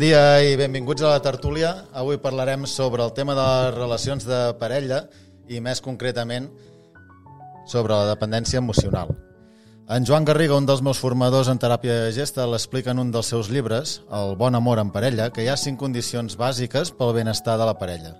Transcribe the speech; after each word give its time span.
Dia 0.00 0.40
i 0.40 0.54
benvinguts 0.56 1.02
a 1.04 1.10
la 1.12 1.20
tertúlia. 1.20 1.70
Avui 1.92 2.16
parlarem 2.16 2.62
sobre 2.64 3.02
el 3.04 3.10
tema 3.12 3.34
de 3.36 3.42
les 3.44 3.74
relacions 3.74 4.24
de 4.24 4.38
parella 4.56 5.02
i 5.44 5.58
més 5.60 5.82
concretament 5.84 6.46
sobre 7.68 7.92
la 7.92 8.06
dependència 8.08 8.62
emocional. 8.62 9.12
En 9.92 10.06
Joan 10.08 10.24
Garriga, 10.24 10.56
un 10.56 10.64
dels 10.64 10.80
meus 10.80 11.02
formadors 11.04 11.50
en 11.52 11.60
teràpia 11.60 12.08
gesta, 12.16 12.46
l'explica 12.48 12.94
en 12.94 13.02
un 13.02 13.10
dels 13.12 13.28
seus 13.28 13.50
llibres, 13.52 14.00
El 14.08 14.36
bon 14.40 14.56
amor 14.56 14.80
en 14.80 14.88
parella, 14.88 15.28
que 15.28 15.44
hi 15.44 15.52
ha 15.52 15.58
cinc 15.60 15.76
condicions 15.78 16.38
bàsiques 16.38 16.94
pel 16.96 17.12
benestar 17.12 17.58
de 17.60 17.66
la 17.68 17.76
parella. 17.76 18.16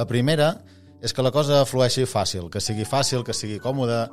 La 0.00 0.06
primera 0.08 0.54
és 1.04 1.12
que 1.12 1.22
la 1.22 1.30
cosa 1.34 1.66
flueixi 1.68 2.06
fàcil, 2.08 2.48
que 2.48 2.62
sigui 2.64 2.86
fàcil, 2.88 3.20
que 3.26 3.36
sigui 3.36 3.58
còmode, 3.60 4.06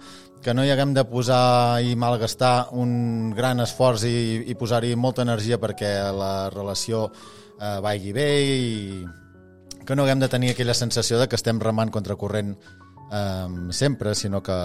que 0.43 0.51
no 0.53 0.65
hi 0.65 0.73
haguem 0.73 0.91
de 0.91 1.05
posar 1.07 1.79
i 1.79 1.95
malgastar 1.95 2.73
un 2.75 3.31
gran 3.35 3.63
esforç 3.63 4.03
i, 4.09 4.15
i 4.51 4.55
posar-hi 4.59 4.97
molta 4.99 5.23
energia 5.23 5.59
perquè 5.61 5.91
la 6.11 6.49
relació 6.51 7.05
eh, 7.07 7.77
vagi 7.79 8.11
bé 8.11 8.29
i 8.43 9.05
que 9.87 9.95
no 9.95 10.03
haguem 10.03 10.19
de 10.19 10.27
tenir 10.29 10.51
aquella 10.51 10.75
sensació 10.75 11.19
de 11.21 11.29
que 11.31 11.39
estem 11.39 11.61
remant 11.63 11.93
contra 11.95 12.17
corrent 12.19 12.57
eh, 12.59 13.47
sempre, 13.71 14.11
sinó 14.13 14.41
que, 14.43 14.57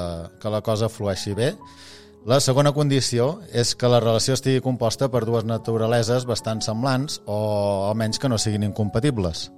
que 0.43 0.51
la 0.51 0.63
cosa 0.67 0.89
flueixi 0.91 1.35
bé. 1.39 1.53
La 2.27 2.41
segona 2.43 2.73
condició 2.75 3.37
és 3.55 3.77
que 3.79 3.87
la 3.87 4.01
relació 4.03 4.35
estigui 4.35 4.65
composta 4.65 5.07
per 5.15 5.23
dues 5.29 5.47
naturaleses 5.47 6.27
bastant 6.27 6.59
semblants 6.59 7.21
o 7.31 7.39
almenys 7.93 8.19
que 8.19 8.33
no 8.33 8.39
siguin 8.43 8.67
incompatibles. 8.67 9.53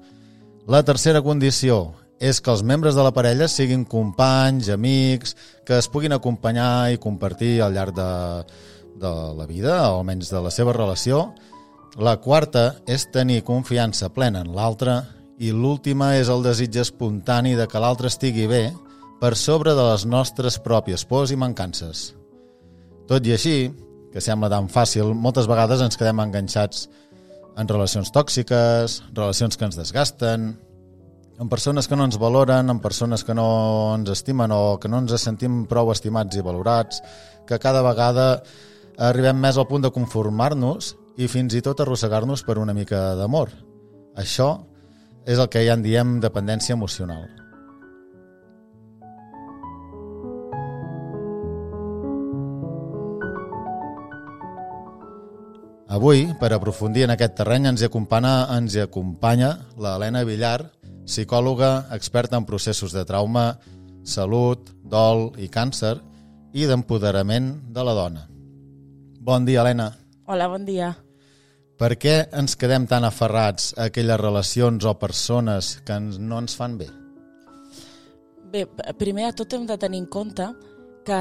La 0.68 0.82
tercera 0.84 1.24
condició 1.24 1.94
és 2.18 2.40
que 2.42 2.50
els 2.50 2.64
membres 2.66 2.96
de 2.98 3.04
la 3.06 3.12
parella 3.14 3.46
siguin 3.48 3.84
companys, 3.86 4.68
amics, 4.74 5.36
que 5.66 5.78
es 5.78 5.88
puguin 5.88 6.16
acompanyar 6.16 6.90
i 6.92 6.98
compartir 6.98 7.60
al 7.62 7.76
llarg 7.76 7.94
de, 7.94 8.10
de 8.98 9.12
la 9.38 9.46
vida, 9.46 9.76
o 9.92 10.00
almenys 10.00 10.32
de 10.34 10.42
la 10.42 10.50
seva 10.50 10.74
relació. 10.74 11.28
La 11.98 12.18
quarta 12.22 12.82
és 12.86 13.06
tenir 13.14 13.44
confiança 13.46 14.10
plena 14.14 14.42
en 14.44 14.52
l'altre 14.54 15.00
i 15.38 15.52
l'última 15.54 16.16
és 16.18 16.28
el 16.30 16.42
desig 16.42 16.76
espontani 16.82 17.54
de 17.58 17.66
que 17.70 17.80
l'altre 17.82 18.10
estigui 18.10 18.46
bé 18.50 18.64
per 19.22 19.34
sobre 19.38 19.74
de 19.74 19.84
les 19.92 20.04
nostres 20.06 20.58
pròpies 20.62 21.04
pors 21.06 21.30
i 21.34 21.38
mancances. 21.38 22.12
Tot 23.08 23.26
i 23.26 23.34
així, 23.34 23.70
que 24.12 24.22
sembla 24.22 24.50
tan 24.50 24.68
fàcil, 24.70 25.14
moltes 25.14 25.48
vegades 25.50 25.82
ens 25.82 25.98
quedem 25.98 26.20
enganxats 26.22 26.88
en 27.58 27.70
relacions 27.70 28.10
tòxiques, 28.14 29.02
relacions 29.14 29.56
que 29.58 29.66
ens 29.66 29.78
desgasten, 29.78 30.52
amb 31.38 31.50
persones 31.50 31.86
que 31.86 31.96
no 31.96 32.04
ens 32.08 32.18
valoren, 32.18 32.70
amb 32.70 32.82
persones 32.82 33.22
que 33.24 33.34
no 33.34 33.94
ens 33.94 34.10
estimen 34.10 34.50
o 34.50 34.78
que 34.82 34.90
no 34.90 34.98
ens 34.98 35.14
sentim 35.22 35.62
prou 35.70 35.92
estimats 35.94 36.36
i 36.36 36.42
valorats, 36.42 37.00
que 37.46 37.60
cada 37.62 37.82
vegada 37.86 38.42
arribem 38.98 39.38
més 39.38 39.56
al 39.56 39.68
punt 39.70 39.86
de 39.86 39.94
conformar-nos 39.94 40.96
i 41.16 41.30
fins 41.30 41.54
i 41.54 41.62
tot 41.62 41.78
arrossegar-nos 41.80 42.42
per 42.42 42.58
una 42.58 42.74
mica 42.74 43.14
d'amor. 43.14 43.54
Això 44.18 44.50
és 45.26 45.38
el 45.38 45.46
que 45.48 45.62
ja 45.62 45.76
en 45.78 45.84
diem 45.86 46.18
dependència 46.20 46.74
emocional. 46.74 47.28
Avui, 55.88 56.26
per 56.38 56.50
aprofundir 56.52 57.06
en 57.06 57.14
aquest 57.14 57.38
terreny, 57.38 57.70
ens 57.70 57.80
hi 57.80 57.86
acompanya, 57.86 58.34
ens 58.58 58.74
hi 58.74 58.82
acompanya 58.82 59.54
l'Helena 59.80 60.20
Villar, 60.28 60.77
psicòloga, 61.08 61.88
experta 61.96 62.36
en 62.36 62.46
processos 62.46 62.92
de 62.92 63.04
trauma, 63.08 63.56
salut, 64.04 64.70
dol 64.84 65.32
i 65.40 65.48
càncer 65.48 65.96
i 66.52 66.68
d'empoderament 66.68 67.50
de 67.72 67.84
la 67.84 67.94
dona. 67.96 68.24
Bon 69.20 69.44
dia, 69.44 69.62
Helena. 69.62 69.90
Hola, 70.28 70.48
bon 70.52 70.64
dia. 70.68 70.92
Per 71.78 71.92
què 72.00 72.14
ens 72.34 72.56
quedem 72.58 72.88
tan 72.90 73.06
aferrats 73.06 73.70
a 73.76 73.86
aquelles 73.88 74.20
relacions 74.20 74.84
o 74.84 74.94
persones 74.98 75.76
que 75.86 75.96
ens, 75.96 76.18
no 76.18 76.40
ens 76.42 76.56
fan 76.58 76.76
bé? 76.80 76.88
Bé, 78.48 78.64
primer 78.98 79.28
de 79.28 79.36
tot 79.40 79.54
hem 79.54 79.66
de 79.68 79.76
tenir 79.78 80.00
en 80.02 80.08
compte 80.10 80.48
que 81.06 81.20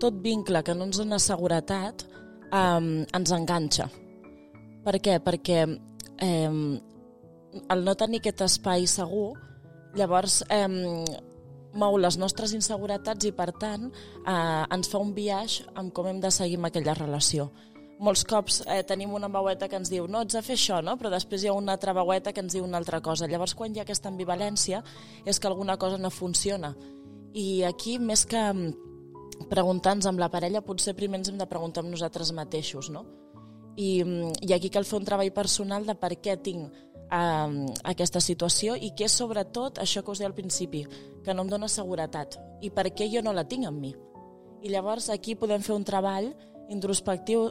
tot 0.00 0.18
vincle 0.24 0.62
que 0.64 0.74
no 0.74 0.88
ens 0.88 0.98
dona 1.00 1.20
seguretat 1.22 2.04
eh, 2.50 3.04
ens 3.04 3.32
enganxa. 3.36 3.88
Per 4.86 4.98
què? 5.02 5.20
Perquè 5.22 5.62
eh, 5.64 6.50
el 7.72 7.84
no 7.84 7.94
tenir 7.98 8.20
aquest 8.22 8.44
espai 8.46 8.86
segur, 8.90 9.34
llavors 9.96 10.42
eh, 10.52 10.68
mou 11.76 11.96
les 12.00 12.16
nostres 12.18 12.54
inseguretats 12.56 13.28
i, 13.28 13.32
per 13.36 13.52
tant, 13.60 13.88
eh, 14.24 14.64
ens 14.74 14.90
fa 14.90 15.00
un 15.02 15.12
viatge 15.16 15.68
amb 15.74 15.92
com 15.94 16.08
hem 16.10 16.20
de 16.20 16.32
seguir 16.32 16.58
amb 16.60 16.70
aquella 16.70 16.96
relació. 16.98 17.50
Molts 17.96 18.26
cops 18.28 18.60
eh, 18.68 18.82
tenim 18.84 19.14
una 19.16 19.30
veueta 19.32 19.70
que 19.72 19.78
ens 19.80 19.88
diu 19.92 20.08
no, 20.08 20.20
ets 20.24 20.36
a 20.36 20.42
fer 20.44 20.58
això, 20.58 20.82
no? 20.84 20.98
però 21.00 21.12
després 21.12 21.44
hi 21.44 21.48
ha 21.48 21.56
una 21.56 21.76
altra 21.76 21.94
veueta 21.96 22.32
que 22.32 22.42
ens 22.44 22.56
diu 22.56 22.64
una 22.64 22.80
altra 22.80 23.00
cosa. 23.00 23.28
Llavors, 23.28 23.54
quan 23.56 23.72
hi 23.72 23.80
ha 23.80 23.86
aquesta 23.86 24.10
ambivalència, 24.12 24.82
és 25.24 25.40
que 25.40 25.48
alguna 25.48 25.78
cosa 25.80 25.96
no 26.00 26.12
funciona. 26.12 26.74
I 27.36 27.64
aquí, 27.68 27.98
més 27.98 28.26
que 28.28 28.42
preguntar-nos 29.50 30.08
amb 30.08 30.20
la 30.20 30.30
parella, 30.32 30.64
potser 30.64 30.96
primer 30.96 31.20
ens 31.20 31.32
hem 31.32 31.40
de 31.40 31.48
preguntar 31.48 31.84
amb 31.84 31.92
nosaltres 31.92 32.32
mateixos, 32.36 32.90
no? 32.92 33.04
I, 33.76 34.00
i 34.40 34.52
aquí 34.56 34.70
cal 34.72 34.86
fer 34.88 35.00
un 35.00 35.08
treball 35.08 35.32
personal 35.36 35.84
de 35.84 35.92
per 36.00 36.14
què 36.16 36.38
tinc 36.40 36.72
eh, 37.10 37.66
aquesta 37.84 38.20
situació 38.20 38.76
i 38.76 38.92
que 38.96 39.06
és 39.08 39.18
sobretot 39.18 39.78
això 39.82 40.02
que 40.02 40.12
us 40.14 40.22
deia 40.22 40.30
al 40.30 40.38
principi, 40.38 40.86
que 41.24 41.34
no 41.34 41.44
em 41.44 41.52
dona 41.52 41.68
seguretat 41.68 42.38
i 42.62 42.70
per 42.70 42.90
què 42.94 43.10
jo 43.12 43.22
no 43.22 43.34
la 43.36 43.46
tinc 43.48 43.66
amb 43.68 43.80
mi. 43.80 43.94
I 44.62 44.72
llavors 44.72 45.10
aquí 45.12 45.36
podem 45.36 45.62
fer 45.62 45.76
un 45.76 45.84
treball 45.84 46.32
introspectiu 46.72 47.50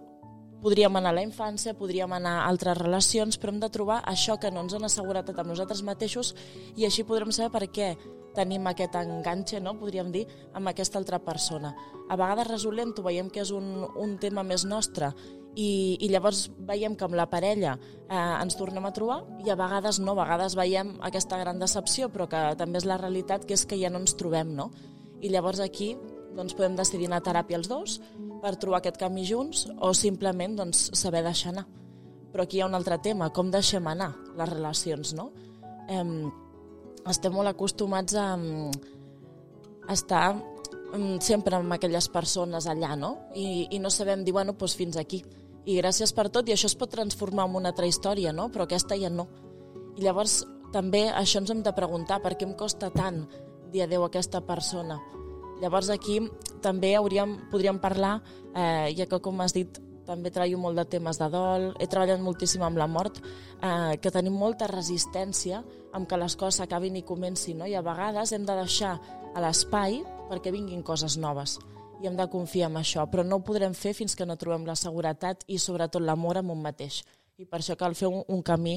podríem 0.65 0.95
anar 0.97 1.11
a 1.11 1.17
la 1.19 1.23
infància, 1.25 1.75
podríem 1.77 2.13
anar 2.15 2.39
a 2.39 2.45
altres 2.49 2.77
relacions, 2.79 3.37
però 3.37 3.53
hem 3.53 3.59
de 3.61 3.69
trobar 3.69 3.99
això 4.09 4.39
que 4.41 4.49
no 4.49 4.63
ens 4.65 4.73
dona 4.73 4.89
seguretat 4.89 5.37
amb 5.37 5.51
nosaltres 5.51 5.83
mateixos 5.85 6.33
i 6.75 6.87
així 6.87 7.05
podrem 7.05 7.33
saber 7.35 7.51
per 7.53 7.67
què 7.69 7.89
tenim 8.35 8.65
aquest 8.67 8.97
enganxe, 8.99 9.61
no? 9.61 9.75
podríem 9.79 10.09
dir, 10.11 10.25
amb 10.57 10.67
aquesta 10.67 10.99
altra 10.99 11.21
persona. 11.23 11.71
A 12.09 12.17
vegades 12.17 12.49
resolent-ho 12.49 13.05
veiem 13.05 13.29
que 13.29 13.43
és 13.45 13.51
un, 13.55 13.85
un 13.95 14.17
tema 14.19 14.43
més 14.43 14.65
nostre 14.65 15.13
i, 15.55 15.95
i 16.03 16.09
llavors 16.11 16.49
veiem 16.67 16.95
que 16.99 17.05
amb 17.07 17.15
la 17.15 17.27
parella 17.31 17.75
eh, 17.77 18.15
ens 18.15 18.57
tornem 18.59 18.85
a 18.85 18.91
trobar 18.95 19.21
i 19.45 19.51
a 19.51 19.57
vegades 19.59 20.01
no, 20.03 20.13
a 20.13 20.23
vegades 20.23 20.55
veiem 20.59 20.95
aquesta 21.07 21.39
gran 21.39 21.61
decepció, 21.61 22.09
però 22.11 22.27
que 22.31 22.41
també 22.59 22.81
és 22.81 22.87
la 22.87 22.99
realitat 22.99 23.47
que 23.47 23.55
és 23.55 23.63
que 23.65 23.79
ja 23.79 23.91
no 23.91 24.01
ens 24.03 24.17
trobem, 24.19 24.51
no? 24.55 24.69
I 25.23 25.31
llavors 25.31 25.61
aquí 25.63 25.93
doncs, 26.35 26.53
podem 26.57 26.75
decidir 26.75 27.07
anar 27.07 27.21
a 27.23 27.27
teràpia 27.29 27.59
els 27.59 27.71
dos 27.71 27.99
per 28.43 28.57
trobar 28.59 28.81
aquest 28.81 28.99
camí 28.99 29.23
junts 29.25 29.65
o 29.79 29.93
simplement 29.95 30.57
doncs, 30.59 30.89
saber 30.99 31.23
deixar 31.23 31.53
anar. 31.53 31.65
Però 32.33 32.43
aquí 32.43 32.59
hi 32.59 32.65
ha 32.65 32.67
un 32.67 32.75
altre 32.75 32.97
tema, 32.99 33.31
com 33.31 33.47
deixem 33.47 33.87
anar 33.87 34.11
les 34.35 34.51
relacions, 34.51 35.13
no? 35.15 35.29
Eh, 35.87 36.03
estem 37.07 37.31
molt 37.31 37.47
acostumats 37.53 38.17
a, 38.19 38.33
a 38.35 39.95
estar 39.95 40.25
sempre 41.19 41.55
amb 41.57 41.73
aquelles 41.75 42.07
persones 42.11 42.67
allà, 42.67 42.95
no? 42.99 43.15
I, 43.35 43.67
i 43.71 43.79
no 43.79 43.91
sabem 43.91 44.23
dir, 44.23 44.33
bueno, 44.35 44.55
doncs 44.59 44.75
fins 44.75 44.99
aquí 44.99 45.23
i 45.65 45.77
gràcies 45.79 46.13
per 46.13 46.29
tot, 46.29 46.47
i 46.47 46.53
això 46.53 46.69
es 46.69 46.77
pot 46.77 46.91
transformar 46.93 47.47
en 47.49 47.57
una 47.57 47.71
altra 47.73 47.87
història, 47.89 48.33
no? 48.33 48.49
però 48.53 48.67
aquesta 48.67 48.97
ja 48.99 49.09
no. 49.09 49.27
I 49.97 50.05
llavors 50.05 50.43
també 50.73 51.07
això 51.09 51.41
ens 51.41 51.51
hem 51.53 51.63
de 51.65 51.73
preguntar, 51.73 52.21
per 52.21 52.35
què 52.35 52.45
em 52.45 52.53
costa 52.57 52.91
tant 52.93 53.23
dir 53.73 53.85
adeu 53.85 54.05
a 54.05 54.11
aquesta 54.11 54.43
persona? 54.45 54.99
Llavors 55.61 55.89
aquí 55.89 56.19
també 56.61 56.93
hauríem, 56.97 57.37
podríem 57.51 57.79
parlar, 57.79 58.19
eh, 58.53 58.93
ja 58.97 59.07
que 59.09 59.21
com 59.23 59.41
has 59.41 59.55
dit 59.55 59.81
també 60.05 60.29
treballo 60.29 60.59
molt 60.61 60.77
de 60.77 60.85
temes 60.85 61.17
de 61.17 61.29
dol, 61.33 61.71
he 61.81 61.87
treballat 61.89 62.21
moltíssim 62.21 62.61
amb 62.61 62.77
la 62.77 62.85
mort, 62.85 63.17
eh, 63.61 63.97
que 63.97 64.13
tenim 64.13 64.35
molta 64.37 64.67
resistència 64.69 65.63
amb 65.93 66.05
que 66.07 66.19
les 66.19 66.35
coses 66.35 66.61
acabin 66.61 66.99
i 66.99 67.07
comencin, 67.07 67.63
no? 67.63 67.65
i 67.65 67.73
a 67.73 67.81
vegades 67.81 68.35
hem 68.35 68.45
de 68.45 68.59
deixar 68.59 68.99
a 69.33 69.41
l'espai 69.41 70.03
perquè 70.29 70.53
vinguin 70.53 70.83
coses 70.85 71.17
noves 71.17 71.57
i 72.01 72.07
hem 72.07 72.17
de 72.17 72.27
confiar 72.31 72.69
en 72.69 72.77
això, 72.81 73.05
però 73.11 73.23
no 73.23 73.39
ho 73.39 73.45
podrem 73.45 73.73
fer 73.73 73.93
fins 73.95 74.15
que 74.15 74.25
no 74.25 74.37
trobem 74.39 74.65
la 74.67 74.75
seguretat 74.75 75.45
i 75.47 75.59
sobretot 75.59 76.03
l'amor 76.03 76.41
amb 76.41 76.51
un 76.51 76.61
mateix. 76.63 77.03
I 77.37 77.45
per 77.45 77.59
això 77.59 77.75
cal 77.79 77.95
fer 77.95 78.07
un, 78.07 78.21
un 78.31 78.41
camí 78.43 78.75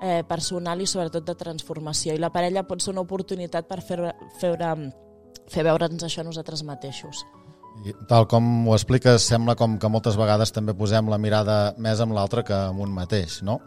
eh, 0.00 0.22
personal 0.28 0.80
i 0.80 0.86
sobretot 0.86 1.26
de 1.26 1.36
transformació. 1.38 2.14
I 2.14 2.22
la 2.22 2.32
parella 2.34 2.66
pot 2.66 2.82
ser 2.82 2.94
una 2.94 3.04
oportunitat 3.04 3.68
per 3.68 3.80
fer, 3.82 4.00
fer, 4.40 4.54
fer 5.50 5.66
veure'ns 5.66 6.06
això 6.06 6.24
nosaltres 6.26 6.64
mateixos. 6.66 7.24
I 7.86 7.94
tal 8.10 8.26
com 8.28 8.68
ho 8.68 8.74
expliques, 8.76 9.24
sembla 9.24 9.54
com 9.56 9.78
que 9.80 9.88
moltes 9.88 10.18
vegades 10.18 10.52
també 10.52 10.74
posem 10.76 11.08
la 11.08 11.20
mirada 11.22 11.74
més 11.78 12.00
amb 12.02 12.12
l'altre 12.16 12.44
que 12.44 12.56
amb 12.56 12.82
un 12.84 12.90
mateix, 12.92 13.40
no? 13.46 13.60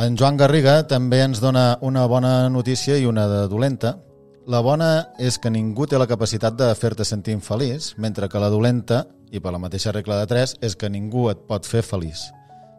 En 0.00 0.14
Joan 0.16 0.38
Garriga 0.38 0.78
també 0.86 1.18
ens 1.24 1.40
dona 1.42 1.74
una 1.82 2.06
bona 2.06 2.48
notícia 2.48 2.96
i 2.96 3.08
una 3.10 3.26
de 3.28 3.40
dolenta, 3.50 3.96
la 4.46 4.60
bona 4.64 4.90
és 5.18 5.38
que 5.38 5.50
ningú 5.52 5.86
té 5.86 5.98
la 6.00 6.08
capacitat 6.08 6.56
de 6.56 6.68
fer-te 6.78 7.04
sentir 7.04 7.34
infeliç, 7.36 7.94
mentre 7.98 8.28
que 8.28 8.40
la 8.40 8.48
dolenta, 8.52 9.04
i 9.30 9.40
per 9.40 9.52
la 9.52 9.60
mateixa 9.62 9.92
regla 9.92 10.20
de 10.20 10.28
3, 10.30 10.56
és 10.64 10.76
que 10.76 10.90
ningú 10.90 11.28
et 11.30 11.42
pot 11.48 11.66
fer 11.66 11.82
feliç. 11.86 12.28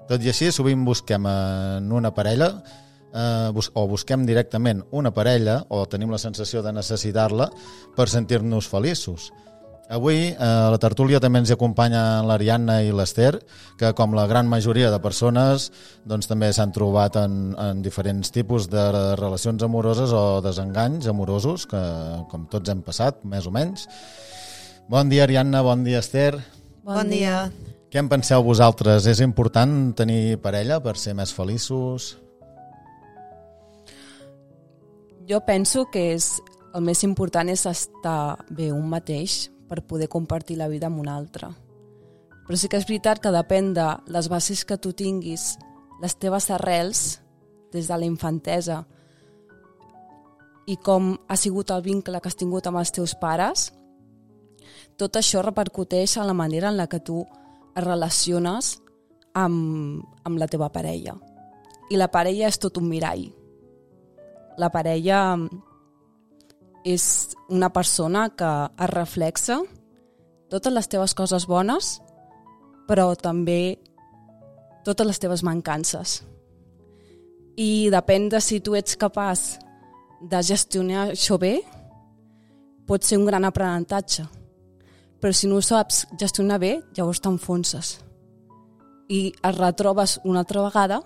Tot 0.10 0.24
i 0.24 0.32
així, 0.32 0.50
sovint 0.52 0.84
busquem 0.84 1.28
en 1.30 1.92
una 1.96 2.12
parella 2.12 2.50
eh, 3.14 3.50
bus 3.54 3.72
o 3.74 3.86
busquem 3.88 4.26
directament 4.26 4.84
una 4.92 5.12
parella 5.14 5.62
o 5.70 5.86
tenim 5.88 6.12
la 6.12 6.20
sensació 6.22 6.64
de 6.64 6.74
necessitar-la 6.74 7.50
per 7.96 8.10
sentir-nos 8.10 8.68
feliços. 8.68 9.32
Avui 9.92 10.30
eh, 10.32 10.36
a 10.40 10.70
la 10.72 10.78
tertúlia 10.80 11.20
també 11.20 11.42
ens 11.42 11.50
hi 11.52 11.56
acompanyen 11.58 12.24
l'Ariadna 12.24 12.78
i 12.88 12.94
l'Ester, 12.96 13.34
que 13.76 13.90
com 13.98 14.16
la 14.16 14.24
gran 14.30 14.48
majoria 14.48 14.88
de 14.94 15.02
persones 15.04 15.68
doncs, 16.08 16.30
també 16.32 16.48
s'han 16.56 16.72
trobat 16.72 17.20
en, 17.20 17.52
en 17.60 17.82
diferents 17.84 18.32
tipus 18.32 18.70
de 18.72 18.86
relacions 19.20 19.68
amoroses 19.68 20.16
o 20.16 20.40
desenganys 20.46 21.12
amorosos, 21.12 21.68
que 21.68 21.84
com 22.32 22.48
tots 22.48 22.72
hem 22.72 22.86
passat, 22.88 23.20
més 23.28 23.52
o 23.52 23.52
menys. 23.52 23.84
Bon 24.88 25.12
dia, 25.12 25.28
Ariadna, 25.28 25.60
bon 25.68 25.84
dia,Ester. 25.84 26.40
Bon, 26.86 26.96
bon 26.96 27.12
dia. 27.12 27.44
dia. 27.52 27.78
Què 27.92 28.00
en 28.00 28.08
penseu 28.08 28.40
vosaltres? 28.48 29.04
És 29.12 29.20
important 29.20 29.92
tenir 30.00 30.40
parella 30.40 30.80
per 30.80 30.96
ser 30.96 31.20
més 31.20 31.36
feliços? 31.36 32.14
Jo 35.28 35.44
penso 35.44 35.90
que 35.92 36.14
és, 36.16 36.38
el 36.72 36.88
més 36.88 37.04
important 37.04 37.52
és 37.52 37.68
estar 37.68 38.38
bé 38.48 38.72
un 38.72 38.88
mateix, 38.88 39.51
per 39.72 39.86
poder 39.88 40.10
compartir 40.12 40.58
la 40.60 40.68
vida 40.68 40.90
amb 40.92 41.00
un 41.00 41.08
altre. 41.08 41.48
Però 42.44 42.58
sí 42.60 42.68
que 42.68 42.76
és 42.76 42.88
veritat 42.90 43.22
que 43.24 43.32
depèn 43.32 43.72
de 43.72 43.86
les 44.12 44.28
bases 44.28 44.66
que 44.68 44.76
tu 44.76 44.92
tinguis, 44.92 45.54
les 46.04 46.18
teves 46.20 46.50
arrels, 46.52 47.22
des 47.72 47.88
de 47.88 47.96
la 47.96 48.04
infantesa, 48.04 48.82
i 50.68 50.76
com 50.76 51.14
ha 51.24 51.38
sigut 51.40 51.72
el 51.72 51.86
vincle 51.86 52.20
que 52.20 52.28
has 52.28 52.36
tingut 52.36 52.68
amb 52.68 52.82
els 52.82 52.92
teus 52.92 53.16
pares, 53.16 53.70
tot 55.00 55.16
això 55.16 55.40
repercuteix 55.40 56.18
en 56.20 56.28
la 56.28 56.36
manera 56.36 56.68
en 56.68 56.76
la 56.76 56.90
que 56.92 57.00
tu 57.00 57.24
es 57.24 57.84
relaciones 57.86 58.74
amb, 59.34 60.04
amb 60.28 60.38
la 60.38 60.52
teva 60.52 60.68
parella. 60.68 61.16
I 61.88 61.96
la 61.96 62.12
parella 62.12 62.52
és 62.52 62.60
tot 62.60 62.76
un 62.78 62.92
mirall. 62.92 63.30
La 64.60 64.68
parella 64.70 65.24
és 66.86 67.36
una 67.50 67.70
persona 67.74 68.30
que 68.36 68.50
es 68.72 68.90
reflexa 68.90 69.62
totes 70.52 70.74
les 70.74 70.90
teves 70.92 71.14
coses 71.16 71.46
bones, 71.48 72.02
però 72.88 73.14
també 73.16 73.80
totes 74.84 75.08
les 75.08 75.20
teves 75.22 75.44
mancances. 75.48 76.22
I 77.56 77.88
depèn 77.94 78.28
de 78.32 78.42
si 78.44 78.60
tu 78.60 78.76
ets 78.76 78.98
capaç 79.00 79.60
de 80.22 80.42
gestionar 80.44 81.12
això 81.12 81.38
bé, 81.40 81.62
pot 82.88 83.04
ser 83.08 83.20
un 83.22 83.28
gran 83.30 83.46
aprenentatge. 83.48 84.26
Però 85.22 85.32
si 85.32 85.48
no 85.48 85.60
ho 85.60 85.64
saps 85.64 86.06
gestionar 86.20 86.60
bé, 86.60 86.80
llavors 86.98 87.22
t'enfonses. 87.22 88.00
I 89.08 89.32
es 89.32 89.58
retrobes 89.58 90.18
una 90.26 90.42
altra 90.44 90.66
vegada 90.66 91.02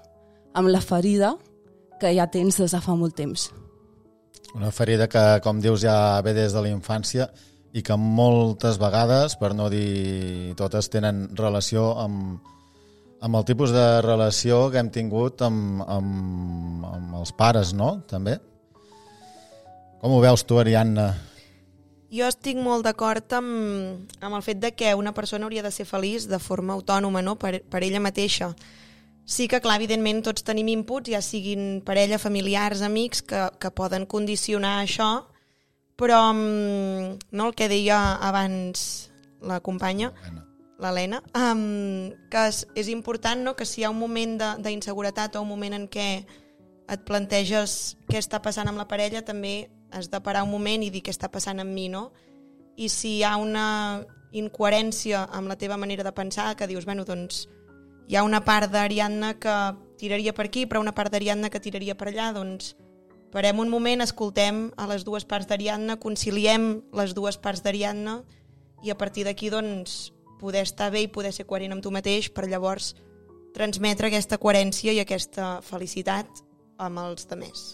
amb 0.56 0.72
la 0.72 0.82
ferida 0.82 1.36
que 2.00 2.14
ja 2.16 2.30
tens 2.32 2.58
des 2.62 2.72
de 2.72 2.82
fa 2.82 2.96
molt 2.96 3.18
temps. 3.18 3.50
Una 4.54 4.72
ferida 4.72 5.10
que, 5.10 5.24
com 5.44 5.60
dius, 5.60 5.82
ja 5.84 6.22
ve 6.24 6.36
des 6.38 6.54
de 6.54 6.62
la 6.62 6.72
infància 6.72 7.30
i 7.76 7.82
que 7.84 7.98
moltes 8.00 8.78
vegades, 8.80 9.36
per 9.36 9.54
no 9.58 9.68
dir 9.72 10.54
totes, 10.56 10.88
tenen 10.94 11.26
relació 11.36 11.90
amb, 12.00 12.40
amb 13.20 13.36
el 13.36 13.46
tipus 13.48 13.74
de 13.76 13.86
relació 14.06 14.70
que 14.72 14.80
hem 14.80 14.92
tingut 14.94 15.42
amb, 15.44 15.82
amb, 15.84 16.86
amb 16.92 17.16
els 17.20 17.34
pares, 17.36 17.74
no? 17.76 17.98
També. 18.08 18.38
Com 20.00 20.14
ho 20.16 20.22
veus 20.24 20.46
tu, 20.48 20.60
Ariadna? 20.62 21.10
Jo 22.16 22.30
estic 22.30 22.60
molt 22.62 22.86
d'acord 22.86 23.34
amb, 23.36 24.08
amb 24.22 24.38
el 24.38 24.44
fet 24.46 24.62
de 24.62 24.72
que 24.78 24.94
una 24.96 25.12
persona 25.18 25.48
hauria 25.50 25.64
de 25.66 25.72
ser 25.74 25.88
feliç 25.90 26.30
de 26.32 26.40
forma 26.40 26.76
autònoma, 26.78 27.24
no? 27.26 27.36
per, 27.36 27.58
per 27.68 27.82
ella 27.84 28.00
mateixa. 28.00 28.54
Sí 29.26 29.48
que, 29.50 29.58
clar, 29.58 29.80
evidentment, 29.80 30.22
tots 30.22 30.46
tenim 30.46 30.70
inputs, 30.70 31.10
ja 31.10 31.22
siguin 31.26 31.82
parella, 31.86 32.20
familiars, 32.22 32.84
amics, 32.86 33.24
que, 33.26 33.48
que 33.58 33.72
poden 33.74 34.06
condicionar 34.06 34.78
això, 34.84 35.10
però 35.98 36.20
um, 36.30 37.18
no, 37.32 37.48
el 37.48 37.56
que 37.58 37.70
deia 37.72 37.98
abans 38.22 39.10
la 39.42 39.62
companya, 39.66 40.12
l'Helena, 40.78 41.24
um, 41.34 42.12
que 42.30 42.46
és, 42.52 42.66
és 42.78 42.90
important 42.94 43.42
no, 43.42 43.56
que 43.58 43.66
si 43.66 43.82
hi 43.82 43.88
ha 43.88 43.94
un 43.94 43.98
moment 43.98 44.38
d'inseguretat 44.62 45.40
o 45.40 45.46
un 45.46 45.50
moment 45.50 45.74
en 45.74 45.88
què 45.90 46.10
et 46.92 47.06
planteges 47.08 47.96
què 48.12 48.20
està 48.22 48.42
passant 48.46 48.70
amb 48.70 48.78
la 48.78 48.86
parella, 48.86 49.24
també 49.26 49.72
has 49.96 50.12
de 50.12 50.22
parar 50.22 50.44
un 50.46 50.52
moment 50.52 50.84
i 50.84 50.92
dir 50.94 51.02
què 51.02 51.14
està 51.16 51.32
passant 51.34 51.64
amb 51.64 51.74
mi, 51.74 51.88
no? 51.90 52.12
I 52.78 52.92
si 52.92 53.18
hi 53.18 53.24
ha 53.24 53.38
una 53.42 54.04
incoherència 54.36 55.24
amb 55.32 55.48
la 55.50 55.58
teva 55.58 55.80
manera 55.82 56.04
de 56.04 56.14
pensar, 56.14 56.54
que 56.60 56.68
dius, 56.68 56.86
bueno, 56.86 57.06
doncs 57.08 57.48
hi 58.08 58.16
ha 58.16 58.24
una 58.24 58.44
part 58.46 58.72
d'Ariadna 58.72 59.36
que 59.42 59.56
tiraria 59.98 60.34
per 60.34 60.48
aquí, 60.50 60.66
però 60.66 60.82
una 60.82 60.94
part 60.96 61.12
d'Ariadna 61.14 61.50
que 61.50 61.62
tiraria 61.62 61.96
per 61.98 62.10
allà, 62.12 62.32
doncs 62.36 62.76
parem 63.34 63.60
un 63.60 63.72
moment, 63.72 64.04
escoltem 64.04 64.70
a 64.78 64.88
les 64.88 65.04
dues 65.08 65.26
parts 65.28 65.48
d'Ariadna, 65.50 65.98
conciliem 66.00 66.84
les 66.96 67.16
dues 67.18 67.38
parts 67.42 67.64
d'Ariadna 67.66 68.20
i 68.86 68.92
a 68.92 68.98
partir 69.00 69.26
d'aquí 69.26 69.50
doncs 69.50 70.14
poder 70.40 70.64
estar 70.68 70.92
bé 70.92 71.06
i 71.06 71.12
poder 71.12 71.34
ser 71.34 71.48
coherent 71.48 71.74
amb 71.76 71.84
tu 71.84 71.92
mateix 71.92 72.30
per 72.30 72.46
llavors 72.48 72.94
transmetre 73.56 74.12
aquesta 74.12 74.38
coherència 74.38 74.94
i 74.94 75.02
aquesta 75.02 75.60
felicitat 75.64 76.44
amb 76.78 77.00
els 77.00 77.28
demés. 77.28 77.66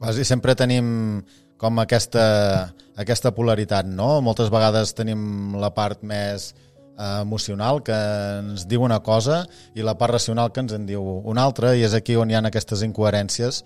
Quasi 0.00 0.24
sempre 0.24 0.56
tenim 0.58 1.22
com 1.60 1.78
aquesta, 1.78 2.72
aquesta 2.98 3.32
polaritat, 3.36 3.86
no? 3.86 4.18
Moltes 4.24 4.50
vegades 4.52 4.94
tenim 4.96 5.54
la 5.60 5.70
part 5.76 6.02
més 6.02 6.52
emocional 6.98 7.82
que 7.82 7.94
ens 8.40 8.66
diu 8.70 8.84
una 8.86 9.00
cosa 9.02 9.44
i 9.74 9.82
la 9.82 9.96
part 9.98 10.14
racional 10.14 10.52
que 10.52 10.62
ens 10.62 10.74
en 10.76 10.86
diu 10.86 11.02
una 11.02 11.42
altra 11.42 11.74
i 11.74 11.82
és 11.82 11.94
aquí 11.94 12.16
on 12.16 12.30
hi 12.30 12.38
ha 12.38 12.42
aquestes 12.46 12.84
incoherències 12.86 13.64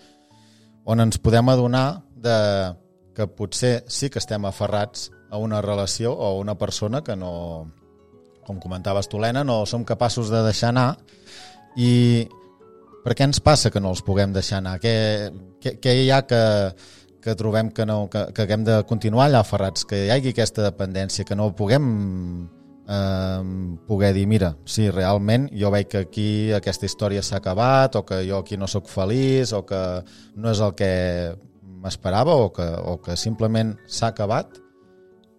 on 0.88 1.04
ens 1.04 1.20
podem 1.20 1.48
adonar 1.52 2.02
de 2.16 2.38
que 3.14 3.26
potser 3.28 3.82
sí 3.86 4.08
que 4.08 4.20
estem 4.22 4.46
aferrats 4.48 5.10
a 5.30 5.36
una 5.36 5.60
relació 5.60 6.14
o 6.14 6.26
a 6.26 6.34
una 6.38 6.56
persona 6.56 7.02
que 7.04 7.16
no, 7.16 7.68
com 8.46 8.60
comentaves 8.60 9.08
tu, 9.08 9.18
Helena, 9.18 9.44
no 9.44 9.66
som 9.66 9.84
capaços 9.84 10.30
de 10.32 10.42
deixar 10.46 10.72
anar 10.72 10.96
i 11.76 12.26
per 13.04 13.14
què 13.14 13.28
ens 13.28 13.40
passa 13.44 13.70
que 13.70 13.80
no 13.80 13.92
els 13.92 14.02
puguem 14.04 14.32
deixar 14.32 14.62
anar? 14.62 14.78
Què, 14.82 14.94
què, 15.62 15.76
què 15.82 15.94
hi 16.00 16.10
ha 16.12 16.22
que, 16.28 16.40
que 17.24 17.34
trobem 17.38 17.70
que, 17.74 17.86
no, 17.88 18.06
que, 18.12 18.24
que 18.34 18.44
haguem 18.44 18.64
de 18.66 18.82
continuar 18.88 19.28
allà 19.28 19.42
aferrats, 19.44 19.84
que 19.88 20.06
hi 20.06 20.10
hagi 20.12 20.32
aquesta 20.34 20.64
dependència, 20.64 21.24
que 21.28 21.36
no 21.38 21.50
puguem 21.56 21.86
poder 22.88 24.14
dir, 24.14 24.26
mira, 24.26 24.54
sí, 24.64 24.88
realment 24.90 25.50
jo 25.52 25.68
veig 25.70 25.90
que 25.92 26.04
aquí 26.06 26.28
aquesta 26.56 26.86
història 26.88 27.22
s'ha 27.22 27.36
acabat 27.36 27.98
o 28.00 28.04
que 28.08 28.22
jo 28.24 28.38
aquí 28.40 28.56
no 28.56 28.66
sóc 28.66 28.88
feliç 28.88 29.52
o 29.52 29.66
que 29.68 29.80
no 30.36 30.50
és 30.50 30.62
el 30.64 30.72
que 30.74 31.36
m'esperava 31.84 32.32
o, 32.34 32.48
que, 32.52 32.64
o 32.64 32.96
que 33.04 33.16
simplement 33.16 33.74
s'ha 33.84 34.08
acabat 34.14 34.56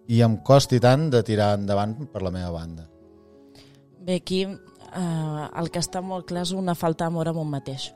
i 0.06 0.22
em 0.22 0.38
costi 0.46 0.78
tant 0.78 1.08
de 1.10 1.24
tirar 1.26 1.56
endavant 1.58 1.96
per 2.12 2.22
la 2.22 2.30
meva 2.30 2.52
banda. 2.54 2.86
Bé, 3.98 4.20
aquí 4.22 4.44
eh, 4.46 5.44
el 5.50 5.70
que 5.74 5.82
està 5.82 6.02
molt 6.02 6.30
clar 6.30 6.46
és 6.46 6.54
una 6.54 6.78
falta 6.78 7.08
d'amor 7.08 7.34
amb 7.34 7.42
un 7.42 7.50
mateix. 7.50 7.90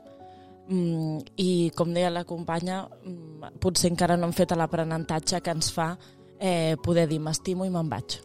Mm, 0.67 1.23
I 1.39 1.71
com 1.77 1.95
deia 1.95 2.11
la 2.11 2.27
companya, 2.27 2.83
mm, 3.07 3.55
potser 3.63 3.93
encara 3.93 4.19
no 4.19 4.27
hem 4.27 4.35
fet 4.35 4.51
l'aprenentatge 4.51 5.39
que 5.39 5.55
ens 5.55 5.71
fa 5.71 5.93
eh, 6.39 6.75
poder 6.83 7.07
dir 7.07 7.23
m'estimo 7.23 7.63
i 7.63 7.71
me'n 7.71 7.87
vaig 7.87 8.19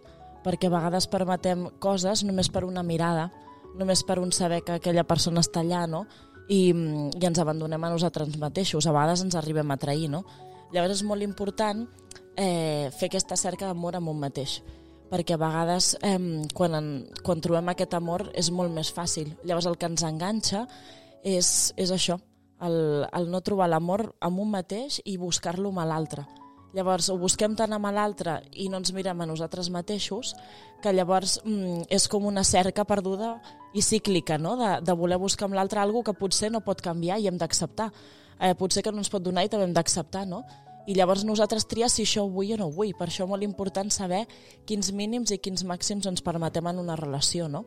perquè 0.45 0.69
a 0.69 0.75
vegades 0.75 1.09
permetem 1.11 1.67
coses 1.83 2.25
només 2.25 2.51
per 2.53 2.65
una 2.65 2.85
mirada, 2.87 3.29
només 3.79 4.03
per 4.07 4.19
un 4.21 4.33
saber 4.33 4.63
que 4.67 4.79
aquella 4.79 5.07
persona 5.09 5.45
està 5.45 5.63
allà, 5.65 5.87
no? 5.91 6.05
I, 6.51 6.73
i 6.73 7.27
ens 7.27 7.39
abandonem 7.39 7.85
a 7.85 7.93
nosaltres 7.93 8.35
mateixos, 8.41 8.87
a 8.87 8.95
vegades 8.95 9.23
ens 9.23 9.37
arribem 9.39 9.71
a 9.71 9.79
trair, 9.79 10.09
no? 10.11 10.25
Llavors 10.75 10.99
és 10.99 11.07
molt 11.07 11.23
important 11.27 11.85
eh, 12.37 12.91
fer 12.97 13.11
aquesta 13.11 13.39
cerca 13.39 13.69
d'amor 13.69 13.99
amb 13.99 14.11
un 14.11 14.19
mateix, 14.23 14.61
perquè 15.11 15.37
a 15.37 15.43
vegades 15.43 15.93
eh, 16.03 16.19
quan, 16.55 16.75
en, 16.79 16.91
quan 17.27 17.43
trobem 17.43 17.71
aquest 17.71 17.95
amor 17.99 18.29
és 18.35 18.51
molt 18.55 18.75
més 18.75 18.91
fàcil. 18.95 19.35
Llavors 19.45 19.71
el 19.71 19.79
que 19.79 19.91
ens 19.91 20.07
enganxa 20.07 20.67
és, 21.23 21.71
és 21.77 21.95
això, 21.95 22.19
el, 22.67 23.07
el 23.07 23.31
no 23.31 23.43
trobar 23.47 23.71
l'amor 23.71 24.11
amb 24.21 24.43
un 24.43 24.53
mateix 24.53 25.01
i 25.05 25.17
buscar-lo 25.19 25.73
amb 25.73 25.87
l'altre 25.89 26.27
Llavors 26.77 27.09
ho 27.11 27.17
busquem 27.19 27.57
tant 27.59 27.73
amb 27.75 27.91
l'altre 27.91 28.37
i 28.53 28.69
no 28.71 28.79
ens 28.79 28.93
mirem 28.95 29.21
a 29.21 29.27
nosaltres 29.27 29.71
mateixos 29.75 30.37
que 30.83 30.93
llavors 30.95 31.41
mm, 31.43 31.89
és 31.91 32.07
com 32.09 32.29
una 32.31 32.45
cerca 32.47 32.85
perduda 32.87 33.35
i 33.75 33.83
cíclica, 33.83 34.39
no? 34.39 34.57
de, 34.57 34.77
de 34.87 34.95
voler 34.95 35.19
buscar 35.19 35.49
amb 35.49 35.59
l'altre 35.59 35.83
alguna 35.83 36.07
que 36.07 36.19
potser 36.19 36.53
no 36.55 36.63
pot 36.63 36.81
canviar 36.83 37.19
i 37.19 37.27
hem 37.27 37.39
d'acceptar. 37.41 37.91
Eh, 38.41 38.55
potser 38.57 38.85
que 38.87 38.93
no 38.95 39.03
ens 39.03 39.11
pot 39.13 39.23
donar 39.23 39.45
i 39.45 39.51
també 39.53 39.67
hem 39.67 39.75
d'acceptar, 39.77 40.25
no? 40.27 40.45
I 40.89 40.95
llavors 40.97 41.27
nosaltres 41.29 41.67
triar 41.69 41.91
si 41.93 42.07
això 42.07 42.25
ho 42.25 42.31
vull 42.33 42.55
o 42.55 42.61
no 42.61 42.71
ho 42.71 42.75
vull. 42.75 42.95
Per 42.97 43.11
això 43.11 43.27
és 43.27 43.31
molt 43.31 43.45
important 43.45 43.91
saber 43.93 44.23
quins 44.67 44.93
mínims 44.97 45.35
i 45.35 45.39
quins 45.43 45.67
màxims 45.69 46.09
ens 46.09 46.25
permetem 46.25 46.71
en 46.71 46.81
una 46.81 46.97
relació, 46.97 47.51
no? 47.53 47.67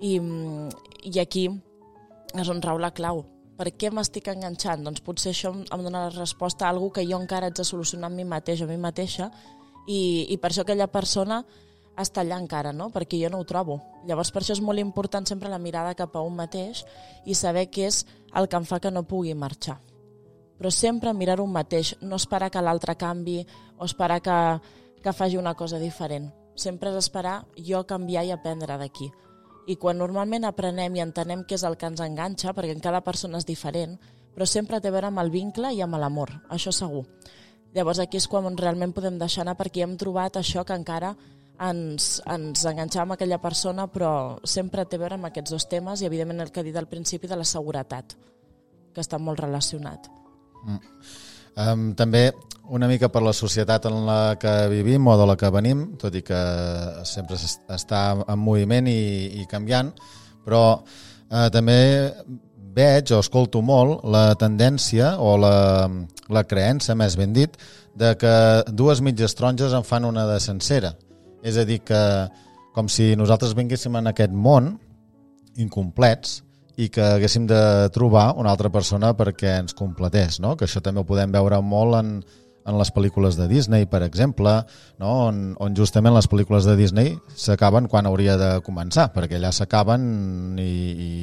I, 0.00 0.16
mm, 0.20 0.70
i 1.10 1.18
aquí 1.20 1.48
és 2.38 2.48
on 2.48 2.62
rau 2.62 2.78
la 2.78 2.94
clau 2.94 3.26
per 3.58 3.72
què 3.74 3.90
m'estic 3.90 4.30
enganxant? 4.30 4.84
Doncs 4.86 5.02
potser 5.04 5.32
això 5.34 5.50
em 5.58 5.82
dona 5.84 6.06
la 6.06 6.14
resposta 6.14 6.66
a 6.66 6.72
algú 6.72 6.92
que 6.94 7.06
jo 7.08 7.18
encara 7.18 7.48
haig 7.50 7.58
de 7.58 7.66
solucionar 7.66 8.10
amb 8.10 8.20
mi 8.20 8.26
mateix 8.28 8.62
o 8.62 8.68
a 8.68 8.70
mi 8.70 8.78
mateixa 8.78 9.32
i, 9.88 10.28
i 10.30 10.36
per 10.38 10.52
això 10.52 10.62
aquella 10.62 10.86
persona 10.92 11.42
està 11.98 12.22
allà 12.22 12.38
encara, 12.38 12.72
no? 12.72 12.92
perquè 12.94 13.18
jo 13.18 13.30
no 13.32 13.42
ho 13.42 13.46
trobo. 13.48 13.80
Llavors 14.06 14.30
per 14.30 14.44
això 14.44 14.54
és 14.54 14.62
molt 14.62 14.78
important 14.78 15.26
sempre 15.26 15.50
la 15.50 15.58
mirada 15.58 15.96
cap 15.98 16.14
a 16.14 16.22
un 16.22 16.36
mateix 16.38 16.84
i 17.26 17.34
saber 17.34 17.66
què 17.74 17.88
és 17.90 18.04
el 18.38 18.46
que 18.46 18.60
em 18.60 18.66
fa 18.68 18.78
que 18.78 18.94
no 18.94 19.06
pugui 19.10 19.34
marxar. 19.34 19.80
Però 20.58 20.70
sempre 20.74 21.14
mirar 21.14 21.40
un 21.42 21.50
mateix, 21.54 21.96
no 22.02 22.18
esperar 22.18 22.50
que 22.54 22.62
l'altre 22.62 22.94
canvi 22.98 23.40
o 23.78 23.86
esperar 23.86 24.22
que, 24.22 24.38
que 25.02 25.14
faci 25.14 25.38
una 25.38 25.54
cosa 25.54 25.78
diferent. 25.82 26.30
sempre 26.58 26.90
és 26.90 26.96
esperar 26.98 27.44
jo 27.54 27.84
canviar 27.86 28.24
i 28.26 28.32
aprendre 28.34 28.76
d'aquí. 28.80 29.12
I 29.68 29.76
quan 29.76 29.98
normalment 30.00 30.46
aprenem 30.48 30.96
i 30.96 31.02
entenem 31.04 31.44
què 31.44 31.58
és 31.58 31.64
el 31.68 31.76
que 31.76 31.88
ens 31.90 32.00
enganxa, 32.00 32.54
perquè 32.56 32.72
en 32.72 32.84
cada 32.84 33.02
persona 33.04 33.40
és 33.40 33.46
diferent, 33.48 33.98
però 34.34 34.46
sempre 34.48 34.80
té 34.80 34.88
a 34.88 34.94
veure 34.94 35.10
amb 35.10 35.20
el 35.20 35.32
vincle 35.34 35.72
i 35.74 35.82
amb 35.84 35.98
l'amor, 36.00 36.32
això 36.48 36.72
segur. 36.72 37.04
Llavors 37.76 38.00
aquí 38.00 38.16
és 38.16 38.28
quan 38.32 38.56
realment 38.56 38.94
podem 38.96 39.18
deixar 39.20 39.44
anar 39.44 39.58
perquè 39.58 39.84
hem 39.84 39.98
trobat 40.00 40.38
això 40.40 40.64
que 40.64 40.76
encara 40.78 41.12
ens, 41.68 42.06
ens 42.30 42.64
enganxava 42.70 43.04
amb 43.04 43.16
aquella 43.18 43.40
persona, 43.42 43.88
però 43.92 44.12
sempre 44.46 44.86
té 44.86 44.96
a 44.96 45.02
veure 45.04 45.18
amb 45.18 45.28
aquests 45.28 45.52
dos 45.52 45.68
temes 45.68 46.00
i 46.00 46.08
evidentment 46.08 46.46
el 46.46 46.52
que 46.52 46.62
he 46.62 46.68
dit 46.70 46.76
al 46.78 46.88
principi 46.88 47.28
de 47.28 47.36
la 47.36 47.46
seguretat, 47.48 48.14
que 48.94 49.04
està 49.04 49.20
molt 49.20 49.42
relacionat. 49.42 50.08
Mm. 50.64 50.80
Um, 51.58 51.90
també 51.98 52.28
una 52.68 52.86
mica 52.86 53.08
per 53.10 53.22
la 53.24 53.32
societat 53.32 53.88
en 53.88 54.04
la 54.06 54.36
que 54.38 54.52
vivim 54.70 55.06
o 55.08 55.16
de 55.18 55.26
la 55.26 55.36
que 55.40 55.50
venim, 55.50 55.96
tot 55.98 56.14
i 56.14 56.22
que 56.22 56.38
sempre 57.08 57.38
està 57.74 58.02
en 58.20 58.38
moviment 58.38 58.86
i, 58.86 59.40
i 59.40 59.46
canviant, 59.50 59.90
però 60.44 60.62
eh, 60.76 61.48
també 61.52 61.78
veig 62.76 63.12
o 63.12 63.22
escolto 63.24 63.62
molt 63.64 64.04
la 64.04 64.34
tendència 64.38 65.14
o 65.18 65.34
la, 65.40 65.88
la 66.28 66.44
creença, 66.44 66.94
més 66.94 67.16
ben 67.18 67.32
dit, 67.34 67.56
de 67.98 68.12
que 68.20 68.34
dues 68.70 69.00
mitges 69.02 69.34
taronges 69.34 69.74
en 69.74 69.86
fan 69.86 70.06
una 70.06 70.28
de 70.28 70.38
sencera. 70.40 70.92
És 71.42 71.56
a 71.58 71.64
dir, 71.66 71.80
que 71.82 72.02
com 72.76 72.90
si 72.92 73.14
nosaltres 73.18 73.56
vinguéssim 73.58 73.96
en 73.98 74.12
aquest 74.12 74.34
món 74.34 74.76
incomplets 75.58 76.42
i 76.78 76.88
que 76.94 77.02
haguéssim 77.02 77.48
de 77.50 77.60
trobar 77.94 78.32
una 78.38 78.52
altra 78.54 78.70
persona 78.70 79.10
perquè 79.18 79.56
ens 79.58 79.74
completés, 79.74 80.38
no? 80.38 80.54
que 80.56 80.68
això 80.68 80.82
també 80.84 81.02
ho 81.02 81.08
podem 81.08 81.32
veure 81.34 81.58
molt 81.58 81.98
en, 81.98 82.12
en 82.68 82.76
les 82.78 82.92
pel·lícules 82.94 83.38
de 83.38 83.48
Disney, 83.50 83.88
per 83.90 84.04
exemple, 84.06 84.52
no? 85.02 85.12
on, 85.26 85.40
on 85.58 85.74
justament 85.74 86.14
les 86.14 86.28
pel·lícules 86.30 86.68
de 86.68 86.76
Disney 86.78 87.16
s'acaben 87.34 87.88
quan 87.90 88.06
hauria 88.06 88.36
de 88.38 88.50
començar, 88.66 89.08
perquè 89.14 89.40
allà 89.40 89.50
s'acaben 89.54 90.58
i, 90.62 90.70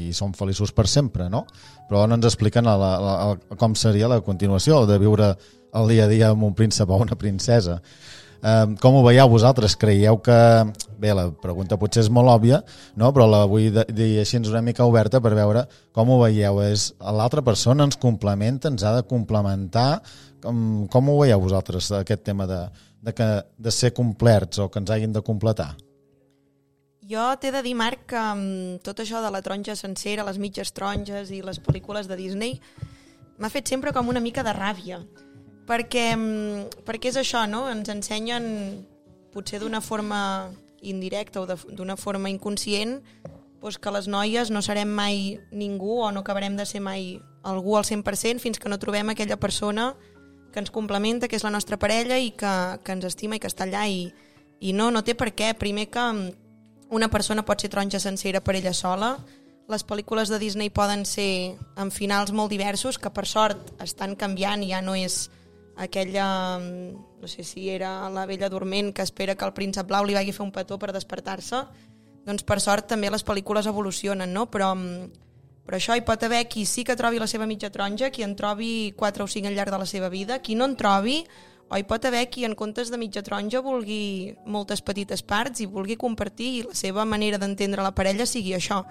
i 0.09 0.15
són 0.17 0.35
feliços 0.35 0.75
per 0.75 0.89
sempre, 0.91 1.29
no? 1.31 1.45
Però 1.87 2.03
no 2.09 2.17
ens 2.17 2.27
expliquen 2.27 2.67
la, 2.67 2.75
la, 2.81 2.95
la, 2.99 3.55
com 3.61 3.77
seria 3.79 4.09
la 4.11 4.19
continuació 4.25 4.83
de 4.89 4.99
viure 4.99 5.35
el 5.75 5.91
dia 5.91 6.07
a 6.07 6.11
dia 6.11 6.33
amb 6.33 6.47
un 6.47 6.55
príncep 6.57 6.89
o 6.89 6.99
una 7.03 7.15
princesa. 7.19 7.79
Eh, 8.41 8.75
com 8.81 8.97
ho 8.97 9.03
veieu 9.05 9.29
vosaltres? 9.31 9.77
Creieu 9.79 10.19
que... 10.23 10.37
Bé, 10.95 11.11
la 11.13 11.27
pregunta 11.29 11.77
potser 11.77 12.05
és 12.05 12.09
molt 12.13 12.31
òbvia, 12.31 12.61
no? 12.95 13.09
però 13.11 13.25
la 13.27 13.41
vull 13.51 13.73
dir 13.91 14.09
així 14.21 14.39
una 14.39 14.61
mica 14.63 14.85
oberta 14.87 15.19
per 15.21 15.33
veure 15.35 15.65
com 15.95 16.09
ho 16.09 16.21
veieu. 16.23 16.61
És 16.63 16.93
L'altra 16.99 17.43
persona 17.45 17.87
ens 17.87 17.99
complementa, 17.99 18.71
ens 18.71 18.83
ha 18.83 18.95
de 18.95 19.03
complementar. 19.07 20.01
Com, 20.43 20.85
com 20.91 21.09
ho 21.09 21.17
veieu 21.23 21.41
vosaltres, 21.41 21.91
aquest 21.97 22.23
tema 22.23 22.47
de, 22.47 22.61
de, 23.01 23.13
que, 23.13 23.27
de 23.57 23.71
ser 23.73 23.93
complerts 23.97 24.61
o 24.63 24.69
que 24.69 24.79
ens 24.81 24.93
hagin 24.93 25.13
de 25.15 25.23
completar? 25.25 25.73
Jo 27.05 27.27
t'he 27.37 27.51
de 27.53 27.61
dir, 27.61 27.75
Marc, 27.77 28.07
que 28.09 28.21
tot 28.85 29.03
això 29.03 29.19
de 29.21 29.29
la 29.29 29.43
taronja 29.45 29.75
sencera, 29.77 30.25
les 30.25 30.39
mitges 30.41 30.71
taronges 30.73 31.29
i 31.29 31.43
les 31.45 31.59
pel·lícules 31.61 32.09
de 32.09 32.17
Disney 32.17 32.55
m'ha 33.37 33.51
fet 33.53 33.69
sempre 33.69 33.93
com 33.93 34.09
una 34.09 34.23
mica 34.23 34.41
de 34.47 34.55
ràbia 34.55 35.03
perquè, 35.67 36.15
mm, 36.15 36.83
perquè 36.85 37.11
és 37.11 37.17
això, 37.21 37.45
no? 37.49 37.65
Ens 37.69 37.89
ensenyen, 37.89 38.85
potser 39.33 39.59
d'una 39.59 39.81
forma 39.81 40.51
indirecta 40.81 41.41
o 41.41 41.47
d'una 41.47 41.97
forma 41.97 42.29
inconscient, 42.29 43.01
doncs 43.61 43.79
que 43.81 43.91
les 43.91 44.07
noies 44.07 44.51
no 44.53 44.61
serem 44.61 44.89
mai 44.93 45.39
ningú 45.51 45.99
o 46.05 46.11
no 46.11 46.21
acabarem 46.21 46.55
de 46.55 46.65
ser 46.65 46.81
mai 46.81 47.19
algú 47.41 47.77
al 47.77 47.83
100% 47.83 48.39
fins 48.39 48.59
que 48.59 48.69
no 48.69 48.77
trobem 48.77 49.09
aquella 49.09 49.37
persona 49.37 49.95
que 50.53 50.59
ens 50.59 50.71
complementa, 50.71 51.27
que 51.27 51.35
és 51.35 51.43
la 51.43 51.51
nostra 51.51 51.77
parella 51.77 52.17
i 52.21 52.31
que, 52.31 52.79
que 52.83 52.93
ens 52.93 53.05
estima 53.09 53.35
i 53.35 53.41
que 53.43 53.49
està 53.49 53.65
allà 53.65 53.87
i, 53.89 54.13
i 54.61 54.71
no, 54.71 54.91
no 54.91 55.01
té 55.03 55.15
per 55.17 55.33
què. 55.35 55.51
Primer 55.57 55.89
que 55.91 55.99
mm, 55.99 56.29
una 56.95 57.09
persona 57.09 57.43
pot 57.43 57.59
ser 57.59 57.73
taronja 57.73 57.99
sencera 57.99 58.39
per 58.39 58.55
ella 58.55 58.73
sola, 58.73 59.17
les 59.67 59.83
pel·lícules 59.83 60.29
de 60.29 60.39
Disney 60.39 60.69
poden 60.69 61.03
ser 61.09 61.57
amb 61.75 61.91
finals 61.91 62.31
molt 62.31 62.53
diversos, 62.53 62.99
que 63.01 63.11
per 63.11 63.25
sort 63.25 63.73
estan 63.83 64.15
canviant 64.15 64.63
i 64.63 64.69
ja 64.71 64.81
no 64.85 64.95
és 64.95 65.25
aquella, 65.75 66.57
mm, 66.59 67.21
no 67.21 67.27
sé 67.27 67.43
si 67.43 67.69
era 67.69 68.09
la 68.09 68.25
vella 68.25 68.49
dorment 68.49 68.93
que 68.93 69.01
espera 69.01 69.35
que 69.35 69.45
el 69.45 69.53
príncep 69.53 69.87
blau 69.87 70.05
li 70.05 70.13
vagi 70.13 70.29
a 70.31 70.33
fer 70.33 70.45
un 70.45 70.51
petó 70.51 70.79
per 70.79 70.93
despertar-se, 70.93 71.65
doncs 72.25 72.43
per 72.43 72.59
sort 72.59 72.87
també 72.87 73.11
les 73.11 73.25
pel·lícules 73.25 73.67
evolucionen, 73.67 74.31
no? 74.33 74.49
Però, 74.49 74.73
mm, 74.75 75.11
però 75.65 75.77
això 75.77 75.95
hi 75.95 76.01
pot 76.01 76.21
haver 76.23 76.47
qui 76.47 76.65
sí 76.65 76.83
que 76.83 76.95
trobi 76.95 77.19
la 77.19 77.27
seva 77.27 77.45
mitja 77.45 77.69
taronja, 77.69 78.09
qui 78.09 78.23
en 78.23 78.35
trobi 78.35 78.93
4 78.95 79.23
o 79.23 79.27
5 79.27 79.47
al 79.47 79.55
llarg 79.55 79.71
de 79.71 79.77
la 79.77 79.85
seva 79.85 80.09
vida, 80.09 80.39
qui 80.39 80.55
no 80.55 80.65
en 80.65 80.75
trobi, 80.75 81.25
o 81.67 81.77
hi 81.77 81.83
pot 81.83 82.03
haver 82.05 82.29
qui 82.29 82.45
en 82.45 82.53
comptes 82.53 82.91
de 82.91 82.97
mitja 82.97 83.23
taronja 83.23 83.61
vulgui 83.61 84.35
moltes 84.45 84.81
petites 84.81 85.23
parts 85.23 85.61
i 85.61 85.65
vulgui 85.65 85.97
compartir 85.97 86.49
i 86.59 86.63
la 86.63 86.75
seva 86.75 87.05
manera 87.05 87.39
d'entendre 87.41 87.81
la 87.81 87.95
parella 87.95 88.25
sigui 88.25 88.53
això. 88.53 88.83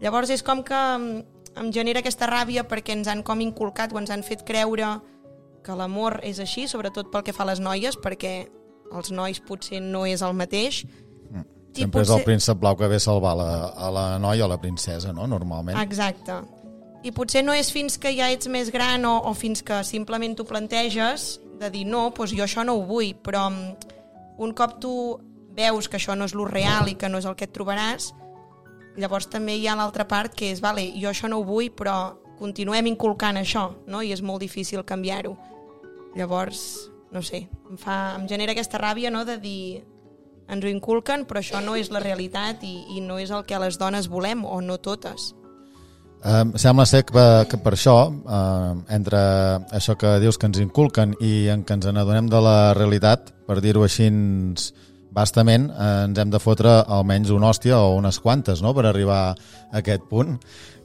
Llavors 0.00 0.30
és 0.30 0.42
com 0.42 0.62
que 0.62 0.74
mm, 0.74 1.22
em 1.56 1.72
genera 1.72 2.00
aquesta 2.00 2.28
ràbia 2.28 2.66
perquè 2.68 2.92
ens 2.92 3.08
han 3.08 3.22
com 3.22 3.40
inculcat 3.40 3.92
o 3.92 3.98
ens 3.98 4.10
han 4.10 4.22
fet 4.22 4.44
creure 4.44 5.00
que 5.64 5.76
l'amor 5.76 6.20
és 6.26 6.40
així, 6.42 6.68
sobretot 6.70 7.10
pel 7.12 7.24
que 7.26 7.34
fa 7.34 7.44
a 7.46 7.50
les 7.52 7.62
noies, 7.62 7.96
perquè 8.00 8.34
els 8.94 9.10
nois 9.14 9.40
potser 9.44 9.80
no 9.82 10.04
és 10.06 10.22
el 10.22 10.36
mateix. 10.36 10.84
Mm. 11.30 11.46
Sempre 11.74 12.00
potser... 12.00 12.04
és 12.04 12.12
el 12.18 12.26
príncep 12.28 12.60
blau 12.60 12.76
que 12.78 12.90
ve 12.90 13.00
a 13.00 13.04
salvar 13.04 13.34
la, 13.38 13.50
a 13.74 13.90
la 13.94 14.04
noia 14.22 14.46
o 14.46 14.50
la 14.50 14.60
princesa, 14.60 15.12
no?, 15.12 15.26
normalment. 15.30 15.78
Exacte. 15.80 16.42
I 17.04 17.12
potser 17.12 17.42
no 17.44 17.52
és 17.52 17.68
fins 17.72 17.98
que 18.00 18.14
ja 18.16 18.30
ets 18.32 18.48
més 18.48 18.70
gran 18.72 19.04
o, 19.04 19.18
o 19.28 19.34
fins 19.36 19.60
que 19.66 19.82
simplement 19.84 20.36
t'ho 20.38 20.46
planteges 20.48 21.34
de 21.60 21.68
dir 21.70 21.84
no, 21.86 22.08
doncs 22.16 22.32
jo 22.32 22.44
això 22.46 22.64
no 22.64 22.78
ho 22.78 22.84
vull, 22.88 23.12
però 23.24 23.48
mm, 23.50 23.94
un 24.44 24.54
cop 24.56 24.78
tu 24.80 24.94
veus 25.54 25.88
que 25.88 25.98
això 26.00 26.16
no 26.18 26.26
és 26.26 26.34
lo 26.34 26.46
real 26.48 26.88
i 26.90 26.96
que 26.98 27.08
no 27.08 27.20
és 27.20 27.28
el 27.28 27.36
que 27.38 27.46
et 27.46 27.54
trobaràs, 27.54 28.12
llavors 28.98 29.28
també 29.30 29.56
hi 29.58 29.68
ha 29.68 29.76
l'altra 29.78 30.06
part 30.10 30.34
que 30.34 30.50
és, 30.52 30.62
vale, 30.62 30.86
jo 30.98 31.10
això 31.10 31.30
no 31.30 31.40
ho 31.40 31.46
vull, 31.46 31.70
però 31.74 32.14
continuem 32.38 32.88
inculcant 32.90 33.38
això, 33.38 33.68
no? 33.86 34.02
i 34.02 34.12
és 34.14 34.22
molt 34.22 34.42
difícil 34.42 34.82
canviar-ho. 34.86 35.36
Llavors, 36.14 36.90
no 37.12 37.22
sé, 37.22 37.46
em, 37.70 37.78
fa, 37.78 38.14
em 38.18 38.28
genera 38.30 38.54
aquesta 38.54 38.78
ràbia 38.78 39.10
no, 39.10 39.24
de 39.26 39.38
dir 39.42 39.82
ens 40.48 40.64
ho 40.64 40.68
inculquen, 40.68 41.24
però 41.28 41.40
això 41.40 41.62
no 41.64 41.76
és 41.78 41.90
la 41.92 42.02
realitat 42.02 42.64
i, 42.66 42.74
i 42.96 43.00
no 43.00 43.16
és 43.18 43.32
el 43.32 43.46
que 43.48 43.58
les 43.60 43.78
dones 43.80 44.10
volem, 44.12 44.44
o 44.44 44.60
no 44.60 44.76
totes. 44.78 45.32
Um, 46.24 46.54
sembla 46.56 46.86
ser 46.88 47.02
que, 47.04 47.22
que 47.50 47.58
per 47.60 47.74
això, 47.76 47.96
uh, 48.08 48.76
entre 48.92 49.18
això 49.76 49.92
que 50.00 50.14
dius 50.22 50.38
que 50.40 50.48
ens 50.48 50.60
inculquen 50.62 51.12
i 51.20 51.50
en 51.52 51.66
que 51.68 51.76
ens 51.76 51.90
n'adonem 51.92 52.30
de 52.32 52.40
la 52.40 52.56
realitat, 52.76 53.28
per 53.44 53.58
dir-ho 53.60 53.84
així 53.84 54.08
bastament, 55.14 55.68
uh, 55.68 56.06
ens 56.06 56.20
hem 56.20 56.32
de 56.32 56.40
fotre 56.40 56.78
almenys 56.96 57.32
una 57.34 57.50
hòstia 57.52 57.76
o 57.76 57.92
unes 57.98 58.20
quantes 58.24 58.64
no?, 58.64 58.72
per 58.72 58.86
arribar 58.88 59.20
a 59.34 59.36
aquest 59.82 60.08
punt. 60.08 60.38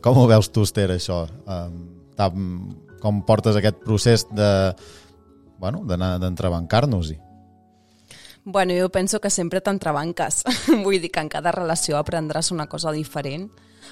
Com 0.03 0.19
ho 0.19 0.27
veus 0.27 0.51
tu, 0.51 0.67
Esther, 0.67 0.89
això? 0.97 1.23
Um, 1.47 2.75
com 2.99 3.21
portes 3.23 3.55
aquest 3.55 3.79
procés 3.85 4.27
de 4.35 4.49
bueno, 5.59 5.83
d'entrebancar-nos-hi. 5.85 7.19
Bueno, 8.45 8.73
jo 8.79 8.89
penso 8.89 9.19
que 9.19 9.29
sempre 9.29 9.61
t'entrebanques. 9.61 10.43
Vull 10.83 11.01
dir 11.01 11.11
que 11.11 11.21
en 11.21 11.29
cada 11.29 11.51
relació 11.51 11.99
aprendràs 11.99 12.53
una 12.55 12.65
cosa 12.71 12.91
diferent. 12.95 13.49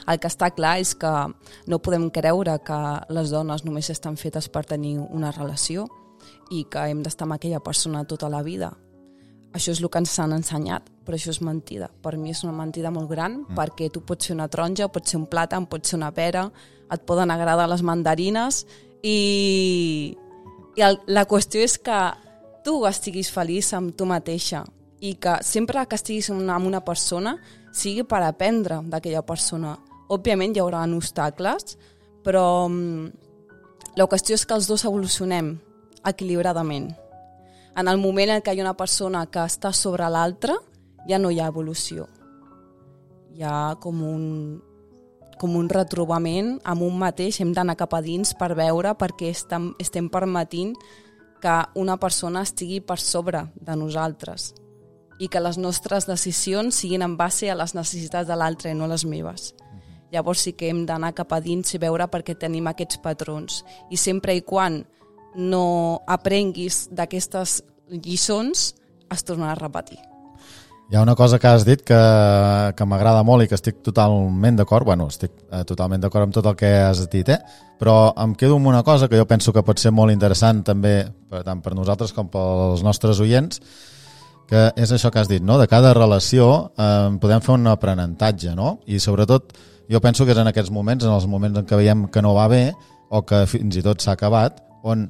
El 0.07 0.19
que 0.21 0.29
està 0.31 0.49
clar 0.55 0.77
és 0.79 0.95
que 0.95 1.11
no 1.67 1.79
podem 1.83 2.09
creure 2.13 2.55
que 2.65 2.79
les 3.13 3.31
dones 3.33 3.65
només 3.65 3.89
estan 3.91 4.17
fetes 4.17 4.47
per 4.49 4.65
tenir 4.65 4.97
una 4.99 5.31
relació 5.35 5.87
i 6.49 6.63
que 6.71 6.87
hem 6.89 7.03
d'estar 7.03 7.27
amb 7.27 7.35
aquella 7.35 7.59
persona 7.59 8.05
tota 8.07 8.29
la 8.31 8.41
vida. 8.41 8.71
Això 9.53 9.73
és 9.73 9.81
el 9.81 9.89
que 9.89 9.99
ens 9.99 10.13
han 10.19 10.35
ensenyat, 10.35 10.89
però 11.05 11.17
això 11.17 11.31
és 11.33 11.41
mentida. 11.41 11.89
Per 12.03 12.15
mi 12.17 12.31
és 12.31 12.43
una 12.45 12.55
mentida 12.55 12.91
molt 12.93 13.09
gran, 13.09 13.41
mm. 13.41 13.57
perquè 13.57 13.89
tu 13.91 14.03
pots 14.05 14.29
ser 14.29 14.35
una 14.35 14.47
taronja, 14.51 14.89
pots 14.93 15.11
ser 15.11 15.19
un 15.19 15.27
plàtan, 15.27 15.67
pots 15.67 15.91
ser 15.91 15.97
una 15.97 16.11
pera, 16.13 16.47
et 16.93 17.03
poden 17.07 17.31
agradar 17.31 17.67
les 17.71 17.83
mandarines 17.83 18.65
i 19.03 20.15
i 20.77 20.83
el, 20.85 20.99
la 21.09 21.25
qüestió 21.25 21.63
és 21.65 21.77
que 21.81 21.97
tu 22.65 22.83
estiguis 22.85 23.31
feliç 23.33 23.71
amb 23.73 23.95
tu 23.97 24.05
mateixa 24.05 24.61
i 25.01 25.15
que 25.21 25.37
sempre 25.45 25.85
que 25.89 25.97
estiguis 25.97 26.29
amb 26.29 26.67
una, 26.69 26.81
persona 26.85 27.37
sigui 27.73 28.03
per 28.05 28.21
aprendre 28.25 28.81
d'aquella 28.85 29.23
persona. 29.25 29.75
Òbviament 30.13 30.55
hi 30.55 30.61
haurà 30.61 30.83
obstacles, 30.95 31.77
però 32.23 32.67
mm, 32.69 33.09
la 33.97 34.07
qüestió 34.07 34.37
és 34.37 34.45
que 34.45 34.53
els 34.53 34.67
dos 34.69 34.85
evolucionem 34.85 35.55
equilibradament. 36.05 36.91
En 37.77 37.87
el 37.87 37.97
moment 37.97 38.29
en 38.29 38.41
què 38.41 38.53
hi 38.53 38.61
ha 38.61 38.65
una 38.65 38.77
persona 38.77 39.25
que 39.25 39.43
està 39.45 39.73
sobre 39.73 40.09
l'altra, 40.09 40.55
ja 41.09 41.17
no 41.17 41.31
hi 41.31 41.39
ha 41.39 41.49
evolució. 41.49 42.07
Hi 43.33 43.43
ha 43.45 43.75
com 43.81 44.01
un, 44.05 44.61
com 45.39 45.55
un 45.55 45.69
retrobament 45.69 46.57
amb 46.65 46.83
un 46.85 46.97
mateix, 46.99 47.41
hem 47.41 47.53
d'anar 47.53 47.77
cap 47.79 47.93
a 47.93 48.01
dins 48.01 48.33
per 48.37 48.53
veure 48.57 48.93
perquè 48.97 49.31
estem, 49.33 49.71
estem 49.79 50.09
permetint 50.09 50.75
que 51.41 51.57
una 51.77 51.97
persona 52.01 52.41
estigui 52.45 52.79
per 52.81 52.97
sobre 52.99 53.45
de 53.55 53.75
nosaltres 53.77 54.53
i 55.19 55.29
que 55.29 55.41
les 55.41 55.57
nostres 55.57 56.05
decisions 56.05 56.75
siguin 56.75 57.05
en 57.05 57.15
base 57.17 57.49
a 57.49 57.55
les 57.57 57.73
necessitats 57.73 58.27
de 58.29 58.37
l'altre 58.37 58.71
i 58.71 58.77
no 58.77 58.89
les 58.89 59.05
meves. 59.05 59.53
Llavors 60.11 60.45
sí 60.45 60.53
que 60.53 60.69
hem 60.71 60.85
d'anar 60.87 61.13
cap 61.17 61.33
a 61.33 61.41
dins 61.43 61.73
i 61.73 61.81
veure 61.81 62.07
perquè 62.07 62.37
tenim 62.39 62.69
aquests 62.69 63.01
patrons. 63.03 63.63
I 63.91 63.97
sempre 63.97 64.35
i 64.37 64.43
quan 64.45 64.83
no 65.35 66.03
aprenguis 66.07 66.87
d'aquestes 66.91 67.61
lliçons, 67.89 68.73
es 69.11 69.23
tornarà 69.23 69.57
a 69.57 69.63
repetir. 69.65 69.99
Hi 70.89 70.95
ha 70.95 71.01
una 71.01 71.15
cosa 71.15 71.37
que 71.37 71.47
has 71.47 71.65
dit 71.67 71.81
que, 71.83 71.95
que 72.71 72.85
m'agrada 72.87 73.19
molt 73.27 73.43
i 73.43 73.49
que 73.51 73.57
estic 73.57 73.81
totalment 73.83 74.55
d'acord, 74.55 74.87
bueno, 74.87 75.09
estic 75.11 75.33
eh, 75.51 75.65
totalment 75.67 75.99
d'acord 75.99 76.23
amb 76.23 76.35
tot 76.37 76.45
el 76.47 76.55
que 76.55 76.69
has 76.79 77.01
dit, 77.11 77.27
eh? 77.27 77.41
però 77.75 78.13
em 78.23 78.31
quedo 78.39 78.55
amb 78.55 78.69
una 78.71 78.85
cosa 78.87 79.09
que 79.11 79.19
jo 79.19 79.25
penso 79.27 79.51
que 79.51 79.65
pot 79.67 79.83
ser 79.83 79.91
molt 79.91 80.15
interessant 80.15 80.61
també, 80.63 81.01
per, 81.27 81.41
tant 81.43 81.59
per 81.65 81.73
nosaltres 81.75 82.15
com 82.15 82.29
pels 82.31 82.85
nostres 82.87 83.19
oients, 83.19 83.59
que 84.47 84.69
és 84.79 84.93
això 84.95 85.11
que 85.11 85.19
has 85.19 85.27
dit, 85.27 85.43
no? 85.43 85.57
de 85.59 85.67
cada 85.67 85.91
relació 85.91 86.71
eh, 86.79 87.11
podem 87.19 87.43
fer 87.43 87.57
un 87.57 87.67
aprenentatge, 87.67 88.55
no? 88.55 88.77
i 88.87 89.03
sobretot 89.03 89.57
jo 89.91 89.99
penso 89.99 90.23
que 90.23 90.31
és 90.31 90.39
en 90.39 90.47
aquests 90.53 90.71
moments, 90.71 91.03
en 91.03 91.11
els 91.11 91.27
moments 91.27 91.59
en 91.59 91.67
què 91.67 91.83
veiem 91.83 92.07
que 92.07 92.23
no 92.23 92.31
va 92.37 92.47
bé 92.47 92.69
o 93.11 93.25
que 93.27 93.43
fins 93.43 93.75
i 93.75 93.83
tot 93.83 93.99
s'ha 93.99 94.15
acabat, 94.15 94.63
on 94.87 95.09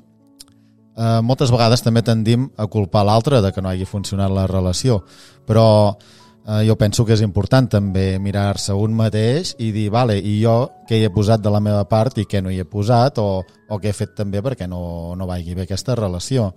eh, 0.98 1.20
moltes 1.24 1.52
vegades 1.54 1.84
també 1.86 2.04
tendim 2.04 2.50
a 2.58 2.68
culpar 2.68 3.06
l'altre 3.06 3.42
de 3.42 3.52
que 3.54 3.62
no 3.62 3.70
hagi 3.70 3.86
funcionat 3.86 4.34
la 4.34 4.48
relació, 4.50 5.00
però 5.46 5.68
eh, 5.94 6.64
jo 6.68 6.76
penso 6.76 7.06
que 7.06 7.14
és 7.14 7.22
important 7.26 7.70
també 7.70 8.18
mirar-se 8.20 8.74
un 8.74 8.96
mateix 8.98 9.56
i 9.60 9.72
dir, 9.72 9.90
vale, 9.94 10.18
i 10.18 10.40
jo 10.42 10.58
què 10.90 11.00
hi 11.00 11.06
he 11.08 11.14
posat 11.14 11.44
de 11.44 11.54
la 11.54 11.62
meva 11.64 11.86
part 11.90 12.18
i 12.18 12.26
què 12.26 12.42
no 12.42 12.52
hi 12.52 12.60
he 12.62 12.66
posat 12.66 13.22
o, 13.22 13.44
o 13.44 13.80
què 13.80 13.92
he 13.92 13.98
fet 13.98 14.16
també 14.18 14.42
perquè 14.42 14.68
no, 14.68 15.14
no 15.16 15.30
vagi 15.30 15.56
bé 15.56 15.68
aquesta 15.68 15.96
relació. 15.96 16.52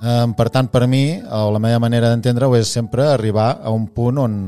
Eh, 0.00 0.26
per 0.36 0.48
tant, 0.48 0.70
per 0.72 0.86
mi, 0.88 1.20
o 1.20 1.50
la 1.52 1.60
meva 1.60 1.82
manera 1.82 2.10
d'entendre-ho 2.10 2.56
és 2.56 2.72
sempre 2.72 3.06
arribar 3.10 3.58
a 3.62 3.72
un 3.74 3.90
punt 3.92 4.22
on, 4.22 4.40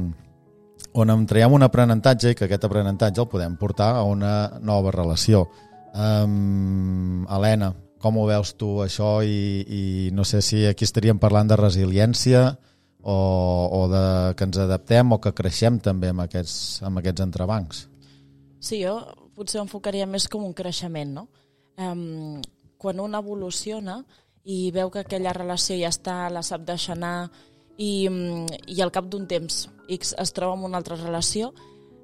on 0.96 1.12
em 1.12 1.26
traiem 1.28 1.52
un 1.52 1.66
aprenentatge 1.66 2.32
i 2.32 2.38
que 2.38 2.48
aquest 2.48 2.64
aprenentatge 2.68 3.20
el 3.20 3.28
podem 3.28 3.58
portar 3.60 3.92
a 3.98 4.06
una 4.08 4.32
nova 4.64 4.92
relació. 4.94 5.44
Um, 5.92 7.26
Helena, 7.28 7.68
com 8.02 8.18
ho 8.18 8.26
veus 8.28 8.54
tu 8.58 8.80
això 8.82 9.20
i, 9.24 9.62
i 9.62 9.82
no 10.14 10.26
sé 10.28 10.42
si 10.42 10.64
aquí 10.66 10.86
estaríem 10.88 11.20
parlant 11.22 11.50
de 11.50 11.58
resiliència 11.60 12.42
o, 13.02 13.16
o 13.78 13.80
de 13.90 14.04
que 14.38 14.46
ens 14.46 14.58
adaptem 14.62 15.14
o 15.14 15.20
que 15.22 15.34
creixem 15.34 15.78
també 15.82 16.12
amb 16.12 16.24
aquests, 16.26 16.82
amb 16.86 17.00
aquests 17.00 17.24
entrebancs? 17.24 17.86
Sí, 18.62 18.82
jo 18.82 18.98
potser 19.34 19.60
ho 19.60 19.64
enfocaria 19.66 20.06
més 20.06 20.28
com 20.30 20.44
un 20.46 20.54
creixement, 20.54 21.16
no? 21.22 21.28
Um, 21.80 22.42
quan 22.78 23.00
un 23.00 23.14
evoluciona 23.18 24.02
i 24.44 24.70
veu 24.74 24.90
que 24.90 25.02
aquella 25.02 25.32
relació 25.34 25.78
ja 25.78 25.90
està, 25.90 26.26
la 26.30 26.42
sap 26.46 26.66
deixar 26.66 26.96
anar 26.98 27.30
i, 27.78 28.06
i 28.68 28.82
al 28.82 28.92
cap 28.94 29.08
d'un 29.10 29.26
temps 29.30 29.66
X 29.90 30.14
es 30.18 30.34
troba 30.34 30.58
en 30.58 30.66
una 30.68 30.78
altra 30.82 30.98
relació, 30.98 31.52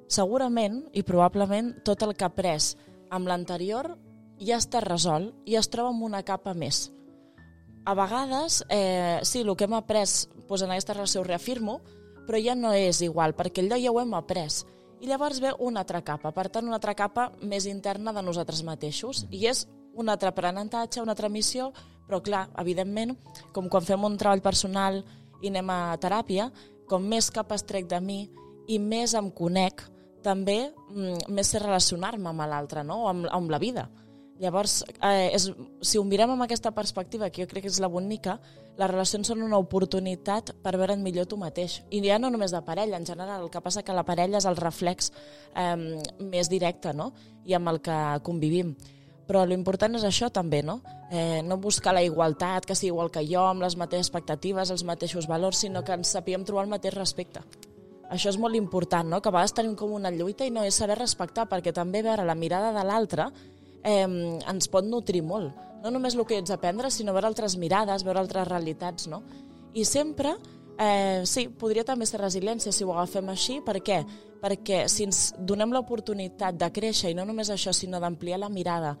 segurament 0.09 0.81
i 0.97 1.03
probablement 1.05 1.75
tot 1.85 2.03
el 2.03 2.15
que 2.15 2.25
ha 2.25 2.31
après 2.31 2.71
amb 3.13 3.29
l'anterior 3.29 3.93
ja 4.39 4.57
està 4.57 4.81
resolt 4.83 5.35
i 5.45 5.57
es 5.59 5.69
troba 5.69 5.91
en 5.93 6.01
una 6.03 6.23
capa 6.23 6.53
més. 6.53 6.89
A 7.85 7.95
vegades, 7.95 8.63
eh, 8.69 9.19
sí, 9.23 9.41
el 9.41 9.55
que 9.55 9.65
hem 9.65 9.75
après 9.77 10.27
doncs 10.47 10.63
en 10.63 10.71
aquesta 10.71 10.93
relació 10.93 11.21
ho 11.21 11.27
reafirmo, 11.27 11.79
però 12.27 12.39
ja 12.41 12.55
no 12.55 12.73
és 12.73 13.01
igual, 13.01 13.35
perquè 13.37 13.63
allò 13.63 13.77
ja 13.79 13.91
ho 13.91 13.99
hem 14.01 14.13
après. 14.13 14.63
I 14.99 15.07
llavors 15.07 15.39
ve 15.39 15.53
una 15.59 15.81
altra 15.81 16.01
capa, 16.03 16.31
per 16.35 16.49
tant, 16.49 16.67
una 16.67 16.77
altra 16.77 16.95
capa 16.95 17.31
més 17.41 17.65
interna 17.65 18.13
de 18.13 18.21
nosaltres 18.21 18.63
mateixos. 18.67 19.25
I 19.31 19.47
és 19.47 19.67
un 19.95 20.09
altre 20.09 20.29
aprenentatge, 20.29 21.01
una 21.01 21.15
altra 21.15 21.29
missió, 21.29 21.71
però 22.07 22.19
clar, 22.21 22.49
evidentment, 22.59 23.15
com 23.53 23.69
quan 23.69 23.85
fem 23.85 24.03
un 24.03 24.17
treball 24.17 24.41
personal 24.41 25.03
i 25.41 25.49
anem 25.49 25.69
a 25.71 25.95
teràpia, 26.01 26.49
com 26.89 27.05
més 27.05 27.29
capes 27.31 27.63
trec 27.63 27.87
de 27.87 27.99
mi 28.01 28.19
i 28.67 28.79
més 28.79 29.13
em 29.17 29.29
conec, 29.31 29.85
també 30.25 30.59
mm, 30.67 31.29
més 31.31 31.53
sé 31.53 31.61
relacionar-me 31.63 32.29
amb 32.29 32.45
l'altre, 32.49 32.83
no? 32.83 33.05
O 33.05 33.09
amb, 33.13 33.29
amb 33.31 33.49
la 33.49 33.59
vida. 33.61 33.87
Llavors, 34.39 34.85
eh, 35.03 35.31
és, 35.35 35.49
si 35.83 35.99
ho 35.99 36.03
mirem 36.07 36.31
amb 36.31 36.45
aquesta 36.45 36.71
perspectiva, 36.71 37.27
que 37.29 37.43
jo 37.43 37.49
crec 37.51 37.65
que 37.65 37.71
és 37.73 37.81
la 37.83 37.89
bonica, 37.91 38.37
les 38.79 38.87
relacions 38.87 39.27
són 39.27 39.41
una 39.43 39.59
oportunitat 39.59 40.53
per 40.63 40.77
veure'n 40.79 41.03
millor 41.03 41.27
tu 41.27 41.35
mateix. 41.37 41.81
I 41.91 41.99
ja 42.05 42.19
no 42.23 42.29
només 42.31 42.53
de 42.55 42.61
parella, 42.63 42.95
en 42.95 43.05
general. 43.05 43.43
El 43.43 43.51
que 43.51 43.59
passa 43.59 43.83
que 43.83 43.95
la 43.95 44.05
parella 44.07 44.39
és 44.39 44.47
el 44.47 44.55
reflex 44.55 45.11
eh, 45.55 45.75
més 46.23 46.47
directe 46.47 46.93
no? 46.95 47.11
i 47.43 47.57
amb 47.57 47.73
el 47.73 47.81
que 47.83 47.97
convivim. 48.23 48.71
Però 49.27 49.43
l'important 49.45 49.99
és 49.99 50.07
això 50.07 50.31
també, 50.33 50.63
no? 50.63 50.79
Eh, 51.11 51.43
no 51.43 51.59
buscar 51.59 51.93
la 51.93 52.01
igualtat, 52.01 52.65
que 52.65 52.73
sigui 52.73 52.93
igual 52.93 53.11
que 53.11 53.25
jo, 53.27 53.43
amb 53.43 53.61
les 53.61 53.75
mateixes 53.77 54.07
expectatives, 54.07 54.71
els 54.71 54.87
mateixos 54.87 55.27
valors, 55.27 55.59
sinó 55.65 55.83
que 55.83 55.99
ens 55.99 56.15
sapiguem 56.15 56.47
trobar 56.47 56.63
el 56.63 56.71
mateix 56.71 56.95
respecte. 56.95 57.43
Això 58.09 58.31
és 58.31 58.39
molt 58.41 58.55
important, 58.57 59.05
no? 59.05 59.19
que 59.21 59.29
a 59.29 59.35
vegades 59.35 59.53
tenim 59.53 59.75
com 59.77 59.91
una 59.93 60.09
lluita 60.09 60.47
i 60.47 60.55
no 60.55 60.63
és 60.65 60.79
saber 60.81 60.97
respectar, 60.97 61.45
perquè 61.51 61.75
també 61.75 62.01
veure 62.01 62.25
la 62.25 62.39
mirada 62.39 62.71
de 62.73 62.87
l'altre 62.87 63.27
eh, 63.83 64.05
ens 64.07 64.69
pot 64.71 64.85
nutrir 64.85 65.23
molt. 65.23 65.53
No 65.83 65.91
només 65.91 66.15
el 66.15 66.25
que 66.27 66.39
ets 66.39 66.51
aprendre, 66.51 66.91
sinó 66.91 67.13
veure 67.15 67.29
altres 67.29 67.55
mirades, 67.57 68.03
veure 68.03 68.19
altres 68.19 68.47
realitats, 68.47 69.07
no? 69.07 69.21
I 69.73 69.85
sempre, 69.85 70.33
eh, 70.77 71.21
sí, 71.25 71.47
podria 71.49 71.85
també 71.87 72.05
ser 72.05 72.19
resiliència 72.19 72.73
si 72.75 72.83
ho 72.83 72.91
agafem 72.93 73.29
així. 73.29 73.59
Per 73.65 73.77
què? 73.83 74.01
Perquè 74.41 74.87
si 74.87 75.05
ens 75.07 75.33
donem 75.37 75.71
l'oportunitat 75.75 76.57
de 76.59 76.69
créixer, 76.71 77.11
i 77.11 77.15
no 77.15 77.25
només 77.25 77.49
això, 77.49 77.73
sinó 77.73 77.99
d'ampliar 77.99 78.39
la 78.39 78.49
mirada 78.49 78.97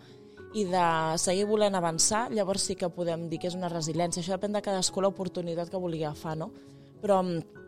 i 0.53 0.65
de 0.65 0.85
seguir 1.21 1.45
volent 1.45 1.75
avançar, 1.77 2.29
llavors 2.33 2.63
sí 2.65 2.75
que 2.75 2.89
podem 2.89 3.27
dir 3.29 3.39
que 3.39 3.49
és 3.51 3.57
una 3.57 3.69
resiliència. 3.69 4.23
Això 4.23 4.37
depèn 4.37 4.55
de 4.55 4.63
cadascú 4.65 5.01
l'oportunitat 5.01 5.69
que 5.69 5.81
vulgui 5.81 6.03
agafar, 6.03 6.35
no? 6.37 6.49
Però 7.03 7.21
mm, 7.21 7.59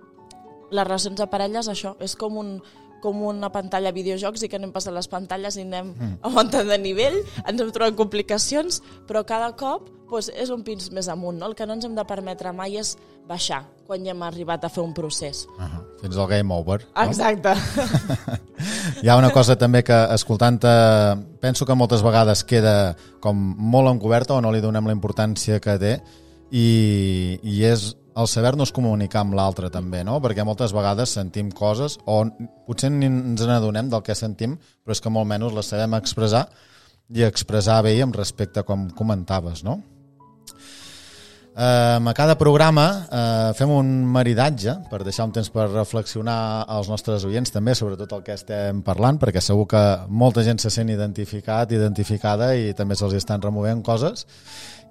les 0.71 0.87
relacions 0.87 1.19
de 1.19 1.27
parelles, 1.29 1.69
això, 1.69 1.93
és 2.01 2.15
com 2.15 2.39
un, 2.41 2.55
com 3.01 3.23
una 3.27 3.51
pantalla 3.53 3.91
de 3.91 3.97
videojocs 3.99 4.43
i 4.43 4.51
que 4.51 4.59
anem 4.59 4.71
passant 4.71 4.95
les 4.95 5.09
pantalles 5.11 5.57
i 5.57 5.65
anem 5.65 5.93
mm. 5.93 6.19
augmentant 6.27 6.69
de 6.69 6.77
nivell, 6.81 7.17
ens 7.45 7.57
hem 7.61 7.73
trobat 7.73 7.97
complicacions, 7.99 8.81
però 9.09 9.25
cada 9.27 9.51
cop 9.57 9.89
doncs, 10.11 10.29
és 10.35 10.49
un 10.51 10.63
pins 10.63 10.89
més 10.91 11.07
amunt. 11.07 11.39
No? 11.39 11.47
El 11.47 11.55
que 11.55 11.65
no 11.65 11.77
ens 11.77 11.85
hem 11.87 11.95
de 11.95 12.03
permetre 12.07 12.51
mai 12.51 12.77
és 12.79 12.97
baixar 13.27 13.61
quan 13.87 14.03
ja 14.03 14.11
hem 14.11 14.23
arribat 14.23 14.65
a 14.65 14.69
fer 14.69 14.83
un 14.83 14.93
procés. 14.93 15.45
Uh 15.57 15.63
-huh. 15.63 15.83
Fins 16.01 16.17
al 16.17 16.27
game 16.27 16.53
over. 16.53 16.81
No? 16.95 17.03
Exacte. 17.03 17.53
Hi 19.03 19.07
ha 19.07 19.17
una 19.17 19.31
cosa 19.31 19.55
també 19.55 19.83
que, 19.83 20.13
escoltant-te, 20.13 20.67
penso 21.39 21.65
que 21.65 21.75
moltes 21.75 22.01
vegades 22.01 22.43
queda 22.43 22.95
com 23.19 23.35
molt 23.57 23.89
encoberta 23.89 24.33
o 24.33 24.41
no 24.41 24.51
li 24.51 24.61
donem 24.61 24.85
la 24.85 24.93
importància 24.93 25.59
que 25.59 25.77
té 25.79 26.01
i, 26.51 27.39
i 27.43 27.63
és 27.63 27.95
el 28.17 28.27
saber-nos 28.27 28.73
comunicar 28.75 29.21
amb 29.23 29.35
l'altre 29.37 29.69
també, 29.71 30.03
no? 30.07 30.17
Perquè 30.23 30.43
moltes 30.47 30.73
vegades 30.75 31.13
sentim 31.15 31.51
coses 31.55 31.97
o 32.05 32.23
potser 32.67 32.91
ni 32.91 33.07
ens 33.07 33.45
n'adonem 33.47 33.91
del 33.91 34.03
que 34.05 34.17
sentim, 34.17 34.57
però 34.83 34.95
és 34.95 35.03
que 35.03 35.13
molt 35.13 35.29
menys 35.29 35.55
les 35.55 35.71
sabem 35.71 35.95
expressar 35.99 36.47
i 37.11 37.25
expressar 37.27 37.81
bé 37.83 37.97
amb 38.03 38.15
respecte 38.15 38.63
com 38.67 38.89
comentaves, 38.95 39.63
no? 39.67 39.79
Eh, 41.53 41.99
a 42.07 42.13
cada 42.15 42.37
programa 42.39 43.07
eh, 43.11 43.53
fem 43.59 43.71
un 43.75 43.87
maridatge 44.07 44.71
per 44.87 45.01
deixar 45.03 45.25
un 45.27 45.33
temps 45.35 45.49
per 45.51 45.65
reflexionar 45.67 46.63
als 46.63 46.87
nostres 46.87 47.25
oients 47.27 47.51
també 47.51 47.73
sobre 47.75 47.97
tot 47.99 48.13
el 48.15 48.21
que 48.23 48.37
estem 48.37 48.79
parlant 48.87 49.19
perquè 49.19 49.43
segur 49.43 49.65
que 49.67 49.81
molta 50.07 50.45
gent 50.47 50.63
se 50.63 50.71
sent 50.71 50.93
identificat, 50.93 51.73
identificada 51.75 52.53
i 52.55 52.71
també 52.71 52.95
se'ls 52.95 53.17
estan 53.19 53.43
removent 53.43 53.83
coses 53.83 54.23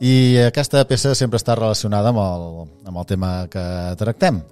i 0.04 0.36
aquesta 0.44 0.84
peça 0.84 1.14
sempre 1.16 1.40
està 1.40 1.56
relacionada 1.56 2.12
amb 2.12 2.20
el, 2.20 2.44
amb 2.92 3.00
el 3.00 3.08
tema 3.08 3.30
que 3.48 3.64
tractem. 3.96 4.42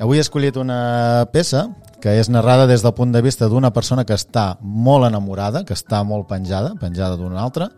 Avui 0.00 0.16
he 0.16 0.24
escollit 0.24 0.56
una 0.56 1.28
peça 1.32 1.66
que 2.00 2.16
és 2.16 2.32
narrada 2.32 2.64
des 2.68 2.80
del 2.84 2.96
punt 2.96 3.12
de 3.12 3.20
vista 3.20 3.48
d'una 3.48 3.74
persona 3.76 4.04
que 4.08 4.16
està 4.16 4.54
molt 4.60 5.04
enamorada, 5.08 5.64
que 5.68 5.76
està 5.76 6.00
molt 6.04 6.28
penjada, 6.32 6.72
penjada 6.80 7.16
d'una 7.20 7.44
altra, 7.44 7.70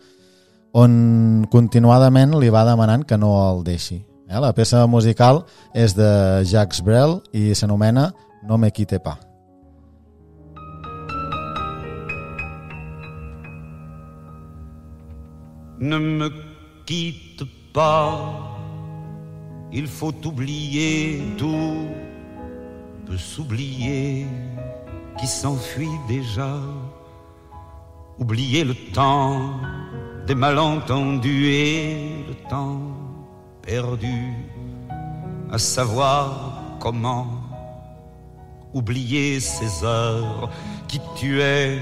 on 0.79 1.47
continuadament 1.51 2.37
li 2.39 2.51
va 2.55 2.67
demanant 2.69 3.05
que 3.09 3.19
no 3.19 3.33
el 3.41 3.65
deixi. 3.67 3.99
Eh? 4.29 4.39
La 4.39 4.53
peça 4.55 4.85
musical 4.87 5.43
és 5.75 5.97
de 5.99 6.11
Jacques 6.47 6.85
Brel 6.87 7.19
i 7.33 7.55
s'anomena 7.59 8.13
No 8.47 8.57
me 8.57 8.71
quite 8.71 9.01
pas. 9.03 9.19
Ne 15.81 15.99
me 15.99 16.29
quitte 16.87 17.45
pas, 17.73 18.19
il 19.73 19.87
faut 19.87 20.15
oublier 20.27 21.23
tout, 21.39 21.87
peut 23.07 23.17
s'oublier 23.17 24.27
qui 25.19 25.27
s'enfuit 25.27 25.99
déjà, 26.09 26.57
oublier 28.19 28.65
le 28.65 28.75
temps 28.93 29.53
des 30.29 30.35
malentendus 30.35 31.47
et 31.47 32.25
le 32.29 32.35
temps 32.51 32.83
perdu, 33.63 34.35
à 35.51 35.57
savoir 35.57 36.77
comment 36.81 37.29
oublier 38.75 39.41
ces 39.41 39.83
heures 39.87 40.51
qui 40.87 41.01
tuaient 41.17 41.79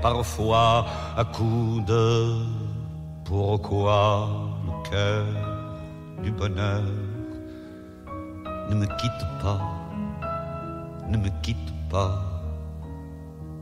parfois 0.00 0.86
à 1.16 1.24
coups 1.24 1.84
de 1.86 2.36
pourquoi 3.24 4.28
cœur 4.88 5.26
du 6.22 6.30
bonheur. 6.30 6.84
Ne 8.70 8.76
me 8.76 8.86
quitte 9.00 9.26
pas, 9.42 9.60
ne 11.08 11.16
me 11.16 11.30
quitte 11.42 11.72
pas, 11.90 12.14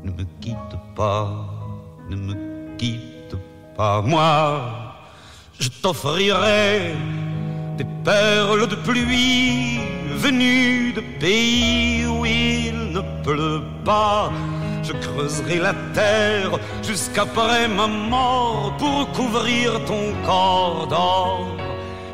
ne 0.05 0.11
me 0.11 0.25
quitte 0.43 0.77
pas, 0.95 1.31
ne 2.11 2.17
me 2.17 2.77
quitte 2.77 3.16
pas. 3.77 4.03
Moi, 4.03 4.61
je 5.59 5.69
t'offrirai 5.69 6.95
des 7.77 7.87
perles 8.05 8.67
de 8.69 8.77
pluie 8.77 9.81
venu 10.17 10.93
de 10.93 11.03
pays 11.21 12.07
où 12.07 12.25
il 12.25 12.93
ne 12.93 13.03
pleut 13.23 13.63
pas. 13.85 14.31
Je 14.83 14.93
creuserai 14.93 15.59
la 15.59 15.75
terre 15.93 16.59
jusqu'après 16.83 17.69
ma 17.69 17.87
mort 17.87 18.75
pour 18.79 19.11
couvrir 19.13 19.85
ton 19.85 20.05
corps 20.25 20.87
d'or 20.87 21.57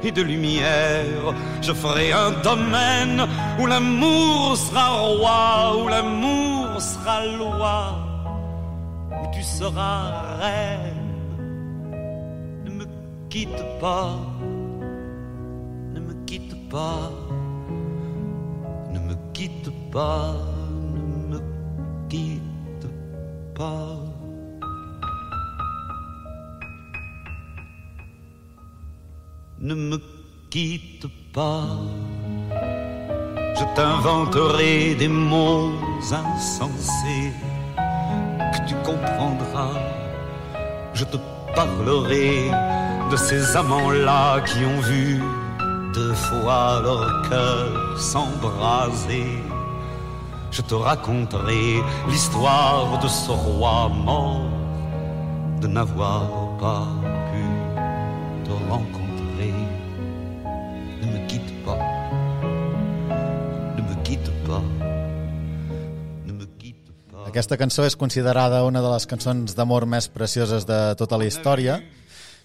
et 0.03 0.11
de 0.11 0.22
lumière. 0.22 1.25
Je 1.61 1.72
ferai 1.72 2.12
un 2.12 2.33
domaine 2.42 3.27
où 3.59 3.66
l'amour 3.66 4.57
sera 4.57 4.88
roi, 4.90 5.77
où 5.79 5.88
l'amour 5.88 6.81
sera 6.81 7.27
loi, 7.27 7.98
où 9.22 9.27
tu 9.35 9.42
seras 9.42 10.38
reine. 10.40 10.91
Ne 13.33 13.38
me 13.38 13.47
quitte 13.47 13.81
pas, 13.81 14.18
ne 15.95 16.01
me 16.01 16.12
quitte 16.27 16.68
pas, 16.68 17.11
ne 18.92 18.99
me 18.99 19.14
quitte 19.33 19.71
pas, 19.90 20.35
ne 20.95 21.01
me 21.31 21.40
quitte 22.11 22.88
pas. 23.55 23.97
ne 29.61 29.75
me 29.75 29.99
quitte 30.51 31.07
pas. 31.33 31.64
Je 33.59 33.64
t'inventerai 33.75 34.95
des 34.97 35.09
mots 35.09 35.73
insensés 36.03 37.33
que 38.53 38.68
tu 38.68 38.75
comprendras. 38.85 39.79
Je 40.92 41.05
te 41.05 41.16
parlerai 41.55 42.51
de 43.12 43.16
ces 43.18 43.57
amants-là 43.57 44.40
qui 44.40 44.64
ont 44.64 44.81
vu 44.81 45.20
deux 45.92 46.14
fois 46.14 46.81
leur 46.83 47.29
cœur 47.29 48.01
s'embraser. 48.01 49.37
Je 50.51 50.62
te 50.62 50.75
raconterai 50.75 51.83
l'histoire 52.09 52.98
de 53.03 53.09
ce 53.09 53.31
roi 53.31 53.90
mort 53.90 54.48
de 55.61 55.66
n'avoir 55.66 56.57
pas 56.59 56.88
pu 57.31 57.44
te 58.46 58.53
rencontrer. 58.72 59.55
Ne 61.03 61.07
me 61.12 61.27
quitte 61.29 61.53
pas, 61.66 61.79
ne 63.77 63.83
me 63.83 63.94
quitte 64.05 64.31
pas. 64.46 64.62
Aquesta 67.27 67.57
cançó 67.57 67.85
és 67.85 67.94
considerada 67.96 68.64
una 68.64 68.81
de 68.85 68.88
les 68.92 69.07
cançons 69.09 69.55
d'amor 69.57 69.87
més 69.88 70.09
precioses 70.12 70.66
de 70.68 70.81
tota 71.01 71.16
la 71.16 71.25
història, 71.25 71.79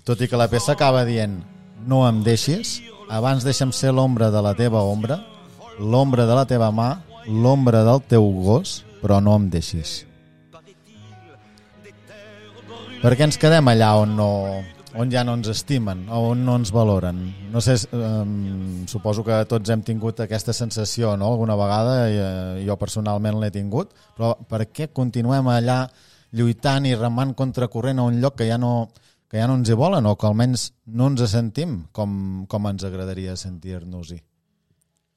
tot 0.07 0.21
i 0.23 0.27
que 0.31 0.39
la 0.39 0.47
peça 0.47 0.71
acaba 0.71 1.01
dient 1.03 1.41
no 1.83 2.05
em 2.07 2.21
deixis, 2.23 2.77
abans 3.11 3.43
deixa'm 3.43 3.73
ser 3.75 3.91
l'ombra 3.91 4.29
de 4.31 4.39
la 4.39 4.53
teva 4.55 4.79
ombra, 4.87 5.17
l'ombra 5.83 6.23
de 6.29 6.35
la 6.37 6.45
teva 6.47 6.69
mà, 6.71 7.01
l'ombra 7.27 7.83
del 7.83 7.99
teu 8.07 8.23
gos, 8.39 8.85
però 9.01 9.19
no 9.19 9.35
em 9.35 9.49
deixis. 9.51 10.05
Per 13.01 13.11
què 13.13 13.27
ens 13.27 13.35
quedem 13.37 13.67
allà 13.67 13.89
on, 13.99 14.13
no, 14.15 14.29
on 14.95 15.11
ja 15.11 15.25
no 15.27 15.35
ens 15.35 15.51
estimen, 15.51 16.05
on 16.07 16.39
no 16.47 16.55
ens 16.55 16.71
valoren? 16.71 17.19
No 17.51 17.59
sé, 17.59 17.75
um, 17.91 18.85
suposo 18.87 19.25
que 19.27 19.41
tots 19.51 19.73
hem 19.75 19.83
tingut 19.83 20.23
aquesta 20.23 20.55
sensació 20.55 21.17
no? 21.19 21.33
alguna 21.33 21.59
vegada, 21.59 21.97
i, 22.07 22.15
eh, 22.15 22.63
jo 22.63 22.79
personalment 22.79 23.41
l'he 23.41 23.51
tingut, 23.51 23.91
però 24.15 24.37
per 24.39 24.69
què 24.71 24.87
continuem 24.87 25.51
allà 25.51 25.83
lluitant 26.31 26.87
i 26.87 26.95
remant 26.95 27.35
contra 27.35 27.67
corrent 27.67 27.99
a 27.99 28.07
un 28.07 28.21
lloc 28.23 28.39
que 28.39 28.47
ja 28.47 28.57
no, 28.57 28.87
que 29.27 29.41
ja 29.41 29.47
no 29.47 29.57
ens 29.59 29.69
hi 29.69 29.75
volen 29.75 30.07
o 30.07 30.15
que 30.15 30.27
almenys 30.27 30.71
no 30.85 31.09
ens 31.11 31.23
sentim 31.31 31.81
com, 31.91 32.45
com 32.47 32.67
ens 32.69 32.85
agradaria 32.87 33.35
sentir-nos-hi? 33.35 34.21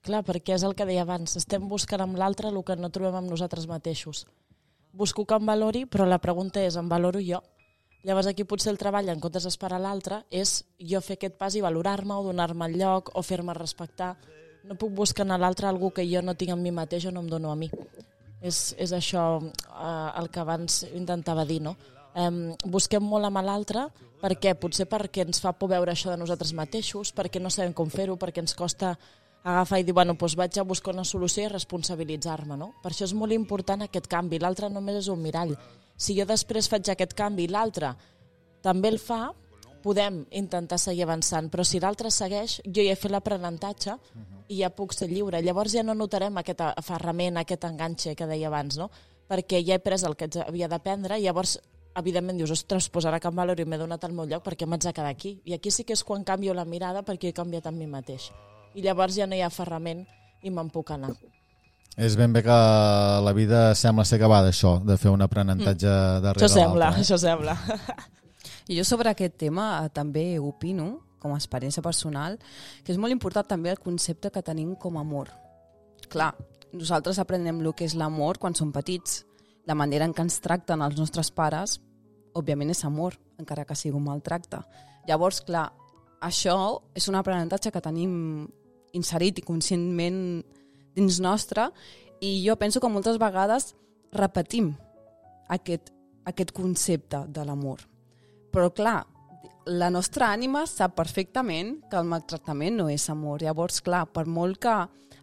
Clar, 0.01 0.23
perquè 0.25 0.57
és 0.57 0.65
el 0.65 0.75
que 0.75 0.87
deia 0.89 1.05
abans, 1.05 1.37
estem 1.37 1.69
buscant 1.69 2.03
amb 2.03 2.17
l'altre 2.19 2.49
el 2.49 2.63
que 2.65 2.77
no 2.77 2.91
trobem 2.91 3.21
amb 3.21 3.31
nosaltres 3.31 3.69
mateixos. 3.69 4.25
Busco 4.97 5.27
que 5.29 5.37
em 5.37 5.47
valori, 5.47 5.85
però 5.87 6.07
la 6.09 6.19
pregunta 6.19 6.63
és, 6.65 6.77
em 6.81 6.89
valoro 6.89 7.21
jo? 7.23 7.43
Llavors 8.03 8.31
aquí 8.31 8.47
potser 8.49 8.73
el 8.73 8.81
treball, 8.81 9.11
en 9.13 9.21
comptes 9.21 9.45
d'esperar 9.45 9.79
l'altre, 9.79 10.23
és 10.33 10.63
jo 10.81 11.03
fer 11.05 11.19
aquest 11.19 11.37
pas 11.39 11.55
i 11.55 11.61
valorar-me 11.61 12.17
o 12.17 12.25
donar-me 12.31 12.71
el 12.71 12.79
lloc 12.81 13.13
o 13.15 13.23
fer-me 13.23 13.55
respectar. 13.55 14.15
No 14.65 14.75
puc 14.81 14.95
buscar 14.97 15.27
en 15.29 15.37
l'altre 15.37 15.69
algú 15.69 15.93
que 15.93 16.07
jo 16.09 16.25
no 16.25 16.35
tinc 16.35 16.57
en 16.57 16.63
mi 16.65 16.73
mateix 16.73 17.07
o 17.07 17.13
no 17.13 17.21
em 17.21 17.29
dono 17.29 17.53
a 17.53 17.59
mi. 17.61 17.69
És, 18.41 18.75
és 18.81 18.95
això 18.97 19.27
eh, 19.45 20.11
el 20.17 20.31
que 20.33 20.41
abans 20.41 20.83
intentava 20.97 21.45
dir, 21.45 21.61
no? 21.61 21.77
Eh, 22.15 22.31
busquem 22.67 23.03
molt 23.03 23.29
amb 23.29 23.43
l'altre 23.45 23.87
perquè 24.21 24.55
potser 24.59 24.87
perquè 24.91 25.25
ens 25.25 25.41
fa 25.41 25.53
por 25.57 25.71
veure 25.71 25.93
això 25.93 26.11
de 26.13 26.19
nosaltres 26.21 26.53
mateixos, 26.53 27.15
perquè 27.17 27.41
no 27.41 27.51
sabem 27.51 27.73
com 27.73 27.89
fer-ho, 27.91 28.19
perquè 28.21 28.43
ens 28.43 28.55
costa 28.55 28.97
agafar 29.43 29.81
i 29.81 29.85
dir, 29.85 29.95
bueno, 29.97 30.15
doncs 30.21 30.37
vaig 30.37 30.59
a 30.59 30.67
buscar 30.69 30.93
una 30.93 31.05
solució 31.05 31.47
i 31.47 31.53
responsabilitzar-me, 31.53 32.57
no? 32.61 32.75
Per 32.83 32.93
això 32.93 33.07
és 33.09 33.15
molt 33.17 33.33
important 33.33 33.83
aquest 33.83 34.09
canvi. 34.11 34.39
L'altre 34.39 34.69
només 34.69 35.01
és 35.01 35.09
un 35.09 35.23
mirall. 35.23 35.55
Si 35.97 36.17
jo 36.19 36.27
després 36.29 36.69
faig 36.69 36.91
aquest 36.91 37.15
canvi 37.17 37.47
i 37.47 37.53
l'altre 37.53 37.95
també 38.61 38.91
el 38.93 38.99
fa, 39.01 39.31
podem 39.81 40.27
intentar 40.37 40.77
seguir 40.79 41.07
avançant, 41.07 41.49
però 41.49 41.65
si 41.65 41.81
l'altre 41.81 42.11
segueix, 42.13 42.59
jo 42.67 42.85
ja 42.85 42.93
he 42.93 43.01
fet 43.01 43.13
l'aprenentatge 43.15 43.97
i 44.49 44.61
ja 44.61 44.69
puc 44.77 44.93
ser 44.93 45.09
lliure. 45.09 45.41
Llavors 45.41 45.73
ja 45.73 45.85
no 45.87 45.95
notarem 45.97 46.37
aquest 46.37 46.61
aferrament, 46.69 47.41
aquest 47.41 47.65
enganxe 47.65 48.15
que 48.15 48.29
deia 48.29 48.51
abans, 48.53 48.77
no? 48.77 48.91
Perquè 49.31 49.63
ja 49.65 49.79
he 49.79 49.81
pres 49.81 50.05
el 50.05 50.19
que 50.21 50.29
havia 50.45 50.69
d'aprendre 50.69 51.17
llavors 51.23 51.57
evidentment 51.99 52.39
dius, 52.39 52.53
ostres, 52.55 52.89
pues 52.89 53.07
ara 53.07 53.21
que 53.21 53.29
em 53.29 53.37
valori 53.37 53.65
m'he 53.65 53.79
donat 53.81 54.05
el 54.07 54.15
meu 54.15 54.29
lloc 54.29 54.45
perquè 54.47 54.67
m'haig 54.67 54.85
de 54.87 54.93
quedar 54.95 55.11
aquí. 55.11 55.41
I 55.45 55.57
aquí 55.57 55.71
sí 55.71 55.85
que 55.85 55.97
és 55.97 56.05
quan 56.05 56.25
canvio 56.25 56.55
la 56.55 56.65
mirada 56.65 57.03
perquè 57.03 57.31
he 57.31 57.37
canviat 57.37 57.67
en 57.67 57.79
mi 57.79 57.87
mateix. 57.91 58.31
I 58.75 58.83
llavors 58.83 59.17
ja 59.17 59.27
no 59.27 59.35
hi 59.35 59.43
ha 59.43 59.51
aferrament 59.51 60.07
i 60.43 60.51
me'n 60.51 60.71
puc 60.71 60.93
anar. 60.95 61.13
És 61.99 62.15
ben 62.17 62.33
bé 62.33 62.43
que 62.47 62.57
la 63.25 63.33
vida 63.35 63.75
sembla 63.75 64.07
ser 64.07 64.21
que 64.23 64.29
va 64.31 64.41
d'això, 64.47 64.79
de 64.87 64.97
fer 64.97 65.11
un 65.11 65.23
aprenentatge 65.27 65.91
mm. 65.91 66.23
darrere 66.25 66.47
Això 66.47 66.55
sembla, 66.55 66.87
l'altre. 66.87 67.01
eh? 67.01 67.05
això 67.05 67.19
sembla. 67.19 67.57
I 68.71 68.79
jo 68.79 68.85
sobre 68.87 69.11
aquest 69.11 69.37
tema 69.43 69.67
eh, 69.83 69.91
també 69.93 70.39
opino, 70.39 71.01
com 71.21 71.35
a 71.35 71.41
experiència 71.41 71.83
personal, 71.85 72.39
que 72.85 72.95
és 72.95 73.01
molt 73.01 73.13
important 73.13 73.47
també 73.47 73.73
el 73.75 73.83
concepte 73.83 74.31
que 74.31 74.43
tenim 74.47 74.77
com 74.81 74.97
a 74.97 75.03
amor. 75.03 75.29
Clar, 76.09 76.31
nosaltres 76.73 77.19
aprenem 77.19 77.61
el 77.61 77.75
que 77.75 77.85
és 77.85 77.97
l'amor 77.99 78.39
quan 78.39 78.55
som 78.55 78.71
petits. 78.73 79.25
La 79.71 79.77
manera 79.79 80.09
en 80.09 80.13
què 80.17 80.25
ens 80.27 80.41
tracten 80.43 80.83
els 80.83 80.97
nostres 80.99 81.31
pares, 81.31 81.77
òbviament 82.35 82.73
és 82.75 82.83
amor, 82.89 83.15
encara 83.39 83.63
que 83.69 83.77
sigui 83.79 83.95
un 83.95 84.09
maltracte. 84.09 84.59
Llavors, 85.07 85.39
clar, 85.47 85.69
això 86.27 86.57
és 86.99 87.07
un 87.07 87.19
aprenentatge 87.19 87.71
que 87.71 87.83
tenim 87.85 88.49
inserit 88.99 89.39
i 89.39 89.47
conscientment 89.47 90.19
dins 90.97 91.21
nostre 91.23 91.69
i 92.21 92.41
jo 92.43 92.57
penso 92.59 92.83
que 92.83 92.91
moltes 92.91 93.21
vegades 93.23 93.71
repetim 94.13 94.73
aquest, 95.49 95.93
aquest 96.27 96.51
concepte 96.57 97.23
de 97.31 97.47
l'amor. 97.47 97.87
Però 98.51 98.73
clar, 98.75 99.05
la 99.71 99.93
nostra 99.95 100.33
ànima 100.35 100.65
sap 100.67 100.97
perfectament 100.99 101.77
que 101.87 102.01
el 102.01 102.11
maltractament 102.11 102.83
no 102.83 102.89
és 102.91 103.07
amor. 103.13 103.45
Llavors, 103.47 103.79
clar, 103.87 104.09
per 104.11 104.27
molt 104.27 104.59
que 104.67 104.75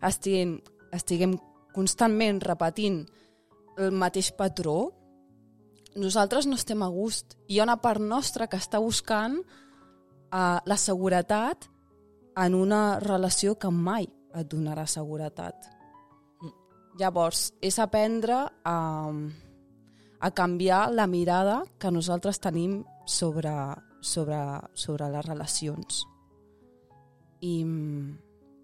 estiguem, 0.07 0.57
estiguem 0.95 1.36
constantment 1.75 2.39
repetint 2.47 3.03
el 3.77 3.93
mateix 3.93 4.31
patró, 4.35 4.91
nosaltres 5.97 6.47
no 6.49 6.57
estem 6.57 6.83
a 6.83 6.89
gust. 6.93 7.37
Hi 7.47 7.59
ha 7.59 7.67
una 7.67 7.79
part 7.81 8.01
nostra 8.01 8.47
que 8.49 8.59
està 8.59 8.81
buscant 8.81 9.39
uh, 9.39 10.59
la 10.65 10.77
seguretat 10.77 11.69
en 12.37 12.55
una 12.57 12.99
relació 13.01 13.55
que 13.57 13.71
mai 13.73 14.07
et 14.37 14.49
donarà 14.49 14.85
seguretat. 14.89 15.73
Llavors, 16.97 17.51
és 17.61 17.77
aprendre 17.77 18.37
a, 18.65 18.77
a 20.19 20.29
canviar 20.33 20.87
la 20.93 21.05
mirada 21.09 21.59
que 21.77 21.91
nosaltres 21.93 22.41
tenim 22.41 22.79
sobre, 23.05 23.53
sobre, 24.01 24.39
sobre 24.73 25.09
les 25.13 25.25
relacions. 25.25 26.05
I, 27.41 27.61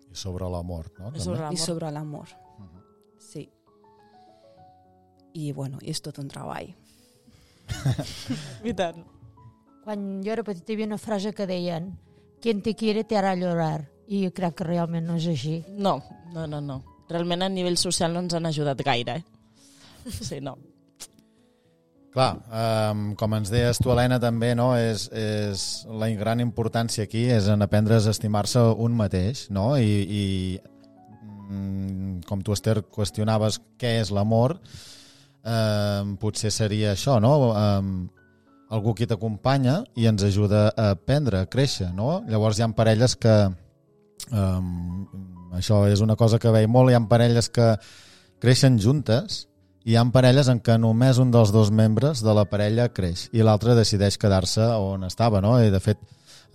I 0.10 0.18
sobre 0.18 0.50
l'amor, 0.50 0.90
no? 0.98 1.14
I 1.14 1.22
També. 1.22 1.62
sobre 1.62 1.94
l'amor. 1.94 2.34
I, 5.34 5.52
bueno, 5.52 5.80
és 5.82 6.02
tot 6.02 6.20
un 6.22 6.30
treball. 6.32 6.72
I 8.70 8.74
tant. 8.78 9.04
Quan 9.84 10.22
jo 10.24 10.32
era 10.32 10.46
petita 10.48 10.72
hi 10.72 10.78
havia 10.78 10.92
una 10.92 11.02
frase 11.02 11.34
que 11.36 11.48
deien 11.50 11.92
quien 12.44 12.62
te 12.62 12.76
quiere 12.76 13.04
te 13.04 13.18
hará 13.18 13.36
llorar 13.36 13.86
i 14.08 14.26
jo 14.26 14.34
crec 14.36 14.60
que 14.60 14.68
realment 14.68 15.08
no 15.08 15.16
és 15.20 15.30
així. 15.32 15.62
No, 15.72 15.98
no, 16.34 16.46
no, 16.48 16.60
no. 16.62 16.82
Realment 17.10 17.46
a 17.46 17.50
nivell 17.52 17.80
social 17.80 18.14
no 18.14 18.24
ens 18.24 18.36
han 18.36 18.48
ajudat 18.50 18.84
gaire, 18.84 19.18
eh? 19.22 20.12
Sí, 20.12 20.42
no. 20.44 20.58
Clar, 22.14 22.34
um, 22.92 23.06
com 23.18 23.34
ens 23.34 23.50
deies 23.50 23.80
tu, 23.82 23.90
Helena, 23.90 24.20
també 24.22 24.52
no? 24.54 24.74
és, 24.78 25.08
és 25.18 25.64
la 25.90 26.12
gran 26.14 26.44
importància 26.44 27.08
aquí 27.08 27.24
és 27.34 27.48
en 27.50 27.66
aprendre 27.66 27.98
a 27.98 28.12
estimar-se 28.12 28.62
un 28.86 28.94
mateix, 29.00 29.48
no? 29.50 29.72
I, 29.82 29.96
i 30.04 30.24
mm, 31.50 32.20
com 32.30 32.44
tu, 32.46 32.54
Esther, 32.54 32.84
qüestionaves 32.94 33.58
què 33.82 33.96
és 34.04 34.14
l'amor, 34.14 34.60
um, 35.44 36.16
potser 36.22 36.52
seria 36.52 36.94
això, 36.94 37.20
no? 37.24 37.34
Um, 37.52 37.94
algú 38.74 38.96
qui 38.98 39.06
t'acompanya 39.06 39.84
i 40.00 40.08
ens 40.10 40.24
ajuda 40.26 40.72
a 40.72 40.94
aprendre, 40.96 41.44
a 41.44 41.50
créixer, 41.50 41.92
no? 41.94 42.24
Llavors 42.30 42.58
hi 42.58 42.66
ha 42.66 42.72
parelles 42.74 43.16
que 43.20 43.36
Um, 44.32 45.08
això 45.54 45.84
és 45.90 46.02
una 46.02 46.16
cosa 46.16 46.40
que 46.40 46.52
veig 46.54 46.70
molt. 46.72 46.92
Hi 46.92 46.98
ha 46.98 47.04
parelles 47.10 47.50
que 47.52 47.74
creixen 48.44 48.80
juntes 48.80 49.48
i 49.84 49.94
hi 49.94 49.98
ha 50.00 50.06
parelles 50.14 50.50
en 50.52 50.62
què 50.64 50.78
només 50.80 51.20
un 51.20 51.32
dels 51.32 51.52
dos 51.52 51.72
membres 51.72 52.24
de 52.24 52.36
la 52.36 52.46
parella 52.48 52.90
creix 52.96 53.28
i 53.34 53.44
l'altre 53.44 53.76
decideix 53.76 54.18
quedar-se 54.18 54.70
on 54.80 55.04
estava, 55.10 55.42
no? 55.44 55.58
I 55.60 55.72
de 55.74 55.82
fet 55.84 56.00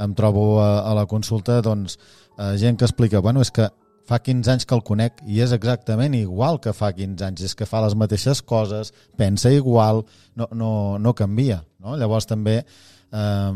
em 0.00 0.14
trobo 0.14 0.60
a, 0.62 0.70
a 0.88 0.94
la 0.96 1.06
consulta 1.10 1.60
doncs, 1.62 1.98
eh, 2.38 2.54
gent 2.56 2.78
que 2.78 2.86
explica, 2.86 3.20
bueno, 3.20 3.42
és 3.42 3.50
que 3.50 3.68
fa 4.08 4.18
15 4.24 4.54
anys 4.54 4.64
que 4.64 4.76
el 4.76 4.84
conec 4.86 5.20
i 5.28 5.42
és 5.44 5.52
exactament 5.52 6.16
igual 6.16 6.60
que 6.64 6.72
fa 6.72 6.90
15 6.96 7.26
anys, 7.26 7.44
és 7.50 7.54
que 7.58 7.68
fa 7.68 7.82
les 7.84 7.96
mateixes 7.98 8.40
coses, 8.40 8.94
pensa 9.20 9.52
igual, 9.52 10.04
no, 10.38 10.48
no, 10.56 10.70
no 10.98 11.14
canvia. 11.14 11.60
No? 11.84 11.98
Llavors 12.00 12.28
també 12.30 12.62
eh, 12.62 13.52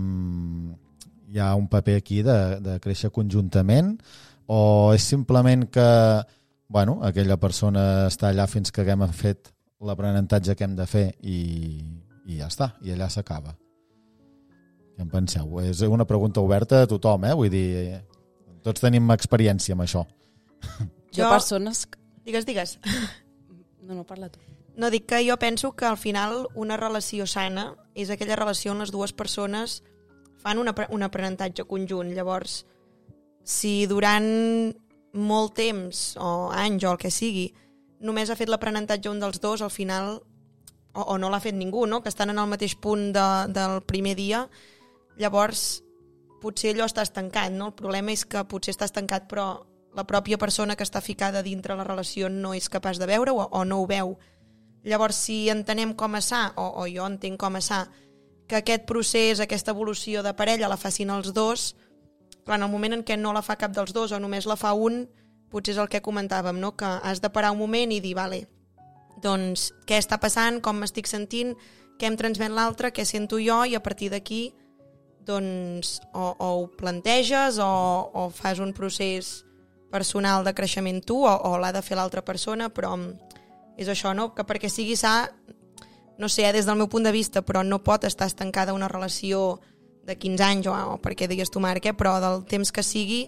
hi 1.32 1.40
ha 1.40 1.54
un 1.56 1.70
paper 1.72 1.96
aquí 2.02 2.20
de, 2.26 2.38
de 2.60 2.76
créixer 2.84 3.10
conjuntament 3.14 3.96
o 4.52 4.92
és 4.92 5.08
simplement 5.08 5.64
que 5.72 5.88
bueno, 6.72 6.98
aquella 7.04 7.36
persona 7.36 8.06
està 8.08 8.30
allà 8.30 8.46
fins 8.48 8.72
que 8.72 8.80
haguem 8.80 9.04
fet 9.12 9.50
l'aprenentatge 9.84 10.56
que 10.56 10.64
hem 10.64 10.76
de 10.76 10.86
fer 10.88 11.04
i, 11.20 11.40
i 12.28 12.38
ja 12.38 12.48
està, 12.48 12.72
i 12.80 12.94
allà 12.94 13.10
s'acaba. 13.12 13.52
Què 14.96 15.04
en 15.04 15.10
penseu? 15.12 15.60
És 15.64 15.82
una 15.84 16.06
pregunta 16.08 16.40
oberta 16.40 16.82
a 16.82 16.88
tothom, 16.88 17.26
eh? 17.28 17.34
Vull 17.36 17.52
dir, 17.52 18.00
tots 18.64 18.84
tenim 18.84 19.10
experiència 19.12 19.76
amb 19.76 19.84
això. 19.84 20.04
Jo, 21.12 21.24
Jo- 21.24 21.30
persones... 21.30 21.88
Digues, 22.24 22.46
digues. 22.46 22.78
No, 23.82 23.96
no, 23.96 24.04
parla 24.06 24.28
tu. 24.30 24.38
No, 24.78 24.88
dic 24.94 25.08
que 25.10 25.18
jo 25.28 25.34
penso 25.42 25.72
que 25.74 25.84
al 25.84 25.96
final 25.98 26.46
una 26.54 26.76
relació 26.78 27.26
sana 27.26 27.64
és 27.98 28.12
aquella 28.14 28.36
relació 28.38 28.70
on 28.70 28.78
les 28.78 28.92
dues 28.94 29.10
persones 29.12 29.80
fan 30.38 30.60
un, 30.62 30.70
apre 30.70 30.86
un 30.94 31.02
aprenentatge 31.02 31.64
conjunt. 31.66 32.12
Llavors, 32.14 32.60
si 33.42 33.88
durant 33.90 34.70
molt 35.18 35.56
temps, 35.58 36.14
o 36.16 36.52
anys, 36.54 36.86
o 36.86 36.92
el 36.94 37.00
que 37.02 37.10
sigui, 37.10 37.48
només 38.06 38.30
ha 38.30 38.38
fet 38.38 38.48
l'aprenentatge 38.48 39.10
un 39.10 39.18
dels 39.20 39.42
dos, 39.42 39.66
al 39.66 39.74
final, 39.74 40.20
o, 40.94 41.02
o 41.02 41.18
no 41.18 41.28
l'ha 41.28 41.42
fet 41.42 41.58
ningú, 41.58 41.82
no? 41.90 41.98
que 42.00 42.08
estan 42.14 42.30
en 42.30 42.38
el 42.38 42.46
mateix 42.54 42.76
punt 42.78 43.10
de, 43.12 43.26
del 43.52 43.80
primer 43.82 44.14
dia, 44.14 44.44
llavors 45.18 45.82
potser 46.40 46.72
allò 46.72 46.86
està 46.86 47.02
estancat, 47.02 47.50
no? 47.50 47.72
El 47.74 47.76
problema 47.78 48.14
és 48.14 48.22
que 48.24 48.46
potser 48.46 48.72
està 48.78 48.86
estancat 48.86 49.26
però 49.30 49.66
la 49.94 50.06
pròpia 50.08 50.38
persona 50.40 50.76
que 50.76 50.86
està 50.86 51.02
ficada 51.04 51.42
dintre 51.42 51.76
la 51.76 51.84
relació 51.84 52.30
no 52.32 52.54
és 52.56 52.70
capaç 52.72 53.00
de 53.00 53.08
veure-ho 53.08 53.36
o, 53.36 53.48
o 53.50 53.64
no 53.64 53.82
ho 53.82 53.86
veu. 53.86 54.16
Llavors, 54.84 55.18
si 55.28 55.48
entenem 55.52 55.92
com 55.94 56.16
a 56.16 56.22
sa, 56.24 56.48
o, 56.56 56.82
o 56.82 56.86
jo 56.90 57.06
entenc 57.06 57.38
com 57.40 57.56
a 57.56 57.62
sa, 57.62 57.84
que 58.48 58.58
aquest 58.58 58.86
procés, 58.88 59.40
aquesta 59.40 59.72
evolució 59.72 60.22
de 60.22 60.34
parella 60.34 60.70
la 60.70 60.80
facin 60.80 61.12
els 61.14 61.32
dos, 61.32 61.74
clar, 62.44 62.58
en 62.58 62.66
el 62.66 62.72
moment 62.72 62.98
en 62.98 63.04
què 63.06 63.18
no 63.20 63.34
la 63.36 63.44
fa 63.44 63.56
cap 63.60 63.74
dels 63.76 63.92
dos 63.94 64.12
o 64.12 64.20
només 64.20 64.48
la 64.48 64.58
fa 64.58 64.72
un, 64.74 65.04
potser 65.52 65.76
és 65.76 65.82
el 65.82 65.92
que 65.92 66.02
comentàvem, 66.02 66.58
no? 66.58 66.74
que 66.76 66.88
has 66.88 67.20
de 67.20 67.30
parar 67.30 67.52
un 67.52 67.60
moment 67.60 67.92
i 67.92 68.00
dir, 68.00 68.16
vale, 68.18 68.46
doncs 69.22 69.70
què 69.86 70.00
està 70.00 70.18
passant, 70.18 70.58
com 70.64 70.80
m'estic 70.80 71.06
sentint, 71.06 71.54
què 72.00 72.08
em 72.08 72.18
transmet 72.18 72.50
l'altre, 72.50 72.90
què 72.90 73.04
sento 73.06 73.38
jo, 73.38 73.62
i 73.68 73.76
a 73.76 73.84
partir 73.84 74.10
d'aquí 74.10 74.48
doncs 75.22 76.00
o, 76.12 76.32
o 76.34 76.48
ho 76.58 76.66
planteges 76.74 77.60
o, 77.62 77.70
o 78.10 78.28
fas 78.34 78.58
un 78.58 78.72
procés 78.74 79.44
personal 79.92 80.46
de 80.46 80.54
creixement 80.56 81.02
tu 81.04 81.20
o, 81.28 81.30
o 81.30 81.58
l'ha 81.60 81.72
de 81.76 81.84
fer 81.84 81.98
l'altra 81.98 82.24
persona, 82.24 82.70
però 82.72 82.96
és 83.76 83.88
això, 83.88 84.14
no? 84.16 84.32
que 84.34 84.44
perquè 84.48 84.70
sigui 84.72 84.96
sa, 84.96 85.30
no 86.18 86.28
sé, 86.28 86.46
eh, 86.48 86.52
des 86.52 86.66
del 86.66 86.78
meu 86.80 86.88
punt 86.88 87.04
de 87.04 87.12
vista, 87.12 87.42
però 87.42 87.62
no 87.64 87.82
pot 87.84 88.04
estar 88.04 88.26
estancada 88.26 88.74
una 88.74 88.88
relació 88.88 89.60
de 90.06 90.16
15 90.18 90.44
anys 90.44 90.66
o, 90.66 90.74
o 90.74 90.98
perquè 91.02 91.28
digues 91.28 91.50
tu, 91.50 91.60
Marc, 91.60 91.86
eh, 91.86 91.94
però 91.94 92.18
del 92.22 92.44
temps 92.48 92.72
que 92.72 92.84
sigui, 92.86 93.24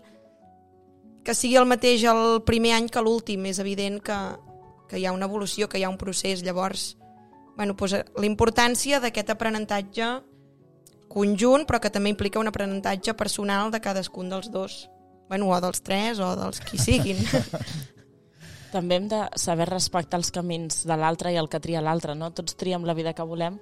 que 1.24 1.35
sigui 1.35 1.57
el 1.57 1.68
mateix 1.70 2.05
el 2.11 2.42
primer 2.44 2.74
any 2.77 2.90
que 2.92 3.03
l'últim. 3.03 3.46
És 3.48 3.61
evident 3.62 4.00
que, 4.05 4.18
que 4.90 5.00
hi 5.00 5.07
ha 5.07 5.14
una 5.16 5.29
evolució, 5.31 5.68
que 5.68 5.81
hi 5.81 5.85
ha 5.85 5.92
un 5.92 5.98
procés. 5.98 6.44
Llavors, 6.44 6.94
bueno, 7.57 7.77
doncs, 7.79 7.96
la 8.14 8.29
importància 8.29 9.00
d'aquest 9.00 9.33
aprenentatge 9.33 10.11
conjunt, 11.14 11.64
però 11.66 11.79
que 11.81 11.92
també 11.94 12.11
implica 12.11 12.42
un 12.42 12.50
aprenentatge 12.50 13.14
personal 13.14 13.70
de 13.70 13.81
cadascun 13.81 14.29
dels 14.33 14.50
dos. 14.50 14.85
Bueno, 15.35 15.49
o 15.51 15.57
dels 15.59 15.81
tres, 15.83 16.20
o 16.23 16.29
dels 16.38 16.61
qui 16.62 16.79
siguin. 16.79 17.18
També 18.75 19.01
hem 19.01 19.09
de 19.11 19.25
saber 19.35 19.64
respectar 19.66 20.20
els 20.20 20.31
camins 20.31 20.85
de 20.87 20.94
l'altre 20.94 21.33
i 21.35 21.38
el 21.40 21.49
que 21.51 21.59
tria 21.59 21.83
l'altre, 21.83 22.14
no? 22.14 22.29
Tots 22.31 22.55
triem 22.55 22.87
la 22.87 22.94
vida 22.94 23.16
que 23.18 23.27
volem 23.27 23.57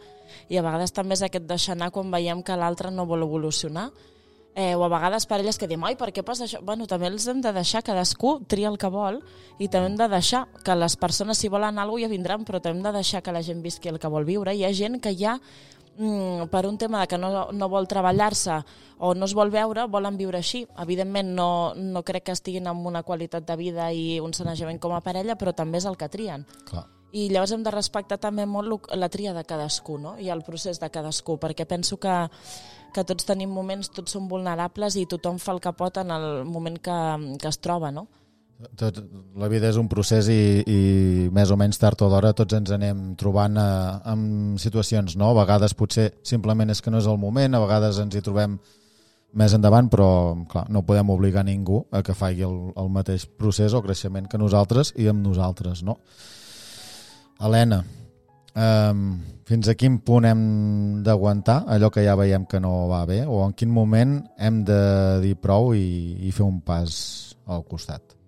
i 0.52 0.60
a 0.60 0.64
vegades 0.66 0.92
també 0.92 1.16
és 1.16 1.22
aquest 1.24 1.46
deixar 1.48 1.72
anar 1.72 1.88
quan 1.94 2.12
veiem 2.12 2.42
que 2.44 2.58
l'altre 2.60 2.92
no 2.92 3.06
vol 3.08 3.24
evolucionar 3.24 3.86
eh, 4.52 4.74
o 4.74 4.84
a 4.84 4.90
vegades 4.92 5.24
parelles 5.24 5.56
que 5.56 5.70
diem 5.70 5.88
ai, 5.88 5.96
per 5.96 6.10
què 6.12 6.20
passa 6.20 6.44
això? 6.44 6.60
Bueno, 6.60 6.84
també 6.84 7.08
els 7.08 7.24
hem 7.28 7.40
de 7.40 7.54
deixar, 7.56 7.80
cadascú 7.88 8.34
tria 8.44 8.68
el 8.68 8.76
que 8.76 8.92
vol 8.92 9.22
i 9.56 9.68
també 9.72 9.94
hem 9.94 9.96
de 9.96 10.12
deixar 10.12 10.44
que 10.60 10.76
les 10.76 11.00
persones 11.00 11.40
si 11.40 11.48
volen 11.48 11.80
alguna 11.80 12.02
cosa 12.02 12.10
ja 12.10 12.12
vindran, 12.12 12.44
però 12.44 12.60
també 12.60 12.82
hem 12.82 12.84
de 12.90 12.98
deixar 13.00 13.24
que 13.24 13.32
la 13.32 13.40
gent 13.40 13.64
visqui 13.64 13.88
el 13.88 14.00
que 14.00 14.12
vol 14.12 14.28
viure. 14.28 14.52
Hi 14.52 14.66
ha 14.68 14.74
gent 14.76 15.00
que 15.00 15.16
ja 15.16 15.38
mm, 15.96 16.48
per 16.52 16.66
un 16.66 16.78
tema 16.78 17.00
de 17.00 17.08
que 17.08 17.18
no, 17.18 17.50
no 17.52 17.68
vol 17.68 17.88
treballar-se 17.88 18.62
o 18.98 19.14
no 19.14 19.26
es 19.26 19.34
vol 19.34 19.50
veure, 19.50 19.86
volen 19.90 20.16
viure 20.16 20.38
així. 20.38 20.64
Evidentment 20.78 21.34
no, 21.36 21.50
no 21.74 22.02
crec 22.06 22.28
que 22.28 22.36
estiguin 22.36 22.68
amb 22.70 22.86
una 22.86 23.02
qualitat 23.02 23.46
de 23.48 23.56
vida 23.56 23.90
i 23.92 24.20
un 24.20 24.34
sanejament 24.34 24.80
com 24.82 24.94
a 24.94 25.02
parella, 25.02 25.36
però 25.36 25.54
també 25.56 25.82
és 25.82 25.88
el 25.90 25.98
que 25.98 26.10
trien. 26.12 26.46
Clar. 26.68 26.86
I 27.12 27.26
llavors 27.28 27.52
hem 27.52 27.64
de 27.64 27.72
respectar 27.74 28.16
també 28.16 28.46
molt 28.48 28.88
la 28.96 29.10
tria 29.12 29.34
de 29.36 29.44
cadascú 29.44 29.98
no? 30.00 30.14
i 30.18 30.30
el 30.32 30.40
procés 30.46 30.80
de 30.80 30.88
cadascú, 30.88 31.36
perquè 31.36 31.66
penso 31.68 31.98
que, 32.00 32.14
que 32.94 33.04
tots 33.04 33.28
tenim 33.28 33.52
moments, 33.52 33.90
tots 33.92 34.16
som 34.16 34.30
vulnerables 34.30 34.96
i 34.96 35.04
tothom 35.10 35.36
fa 35.42 35.52
el 35.52 35.60
que 35.60 35.74
pot 35.76 36.00
en 36.00 36.10
el 36.14 36.46
moment 36.48 36.78
que, 36.80 36.98
que 37.36 37.52
es 37.52 37.60
troba, 37.60 37.92
no? 37.92 38.06
Tot, 38.78 38.98
la 39.38 39.48
vida 39.50 39.70
és 39.72 39.78
un 39.80 39.88
procés 39.90 40.28
i, 40.30 40.62
i 40.62 40.80
més 41.34 41.50
o 41.50 41.56
menys 41.58 41.80
tard 41.82 42.02
o 42.04 42.08
d'hora 42.12 42.34
tots 42.36 42.54
ens 42.54 42.70
anem 42.74 43.14
trobant 43.18 43.56
a, 43.58 43.70
en 44.12 44.54
situacions, 44.60 45.16
no? 45.18 45.32
A 45.32 45.38
vegades 45.40 45.74
potser 45.74 46.12
simplement 46.26 46.70
és 46.70 46.82
que 46.82 46.92
no 46.92 47.00
és 47.02 47.08
el 47.10 47.18
moment, 47.18 47.54
a 47.54 47.62
vegades 47.64 47.98
ens 48.02 48.14
hi 48.14 48.22
trobem 48.22 48.58
més 49.38 49.56
endavant, 49.56 49.88
però 49.90 50.08
clar, 50.48 50.66
no 50.70 50.84
podem 50.86 51.10
obligar 51.14 51.44
ningú 51.48 51.82
a 51.90 52.02
que 52.04 52.14
faci 52.14 52.44
el, 52.46 52.56
el 52.78 52.92
mateix 52.92 53.26
procés 53.26 53.74
o 53.74 53.82
creixement 53.84 54.28
que 54.28 54.40
nosaltres 54.40 54.92
i 55.00 55.08
amb 55.10 55.24
nosaltres, 55.24 55.82
no? 55.86 55.98
Helena, 57.42 57.80
um, 58.54 59.04
fins 59.48 59.68
a 59.72 59.76
quin 59.78 59.98
punt 60.04 60.28
hem 60.28 60.42
d'aguantar 61.02 61.62
allò 61.66 61.90
que 61.90 62.04
ja 62.04 62.14
veiem 62.20 62.46
que 62.46 62.60
no 62.62 62.86
va 62.92 63.02
bé 63.08 63.24
o 63.26 63.42
en 63.46 63.56
quin 63.56 63.72
moment 63.72 64.20
hem 64.38 64.62
de 64.68 64.82
dir 65.24 65.36
prou 65.40 65.72
i, 65.74 66.18
i 66.22 66.30
fer 66.30 66.46
un 66.46 66.60
pas 66.62 66.92
al 67.48 67.64
costat? 67.66 68.21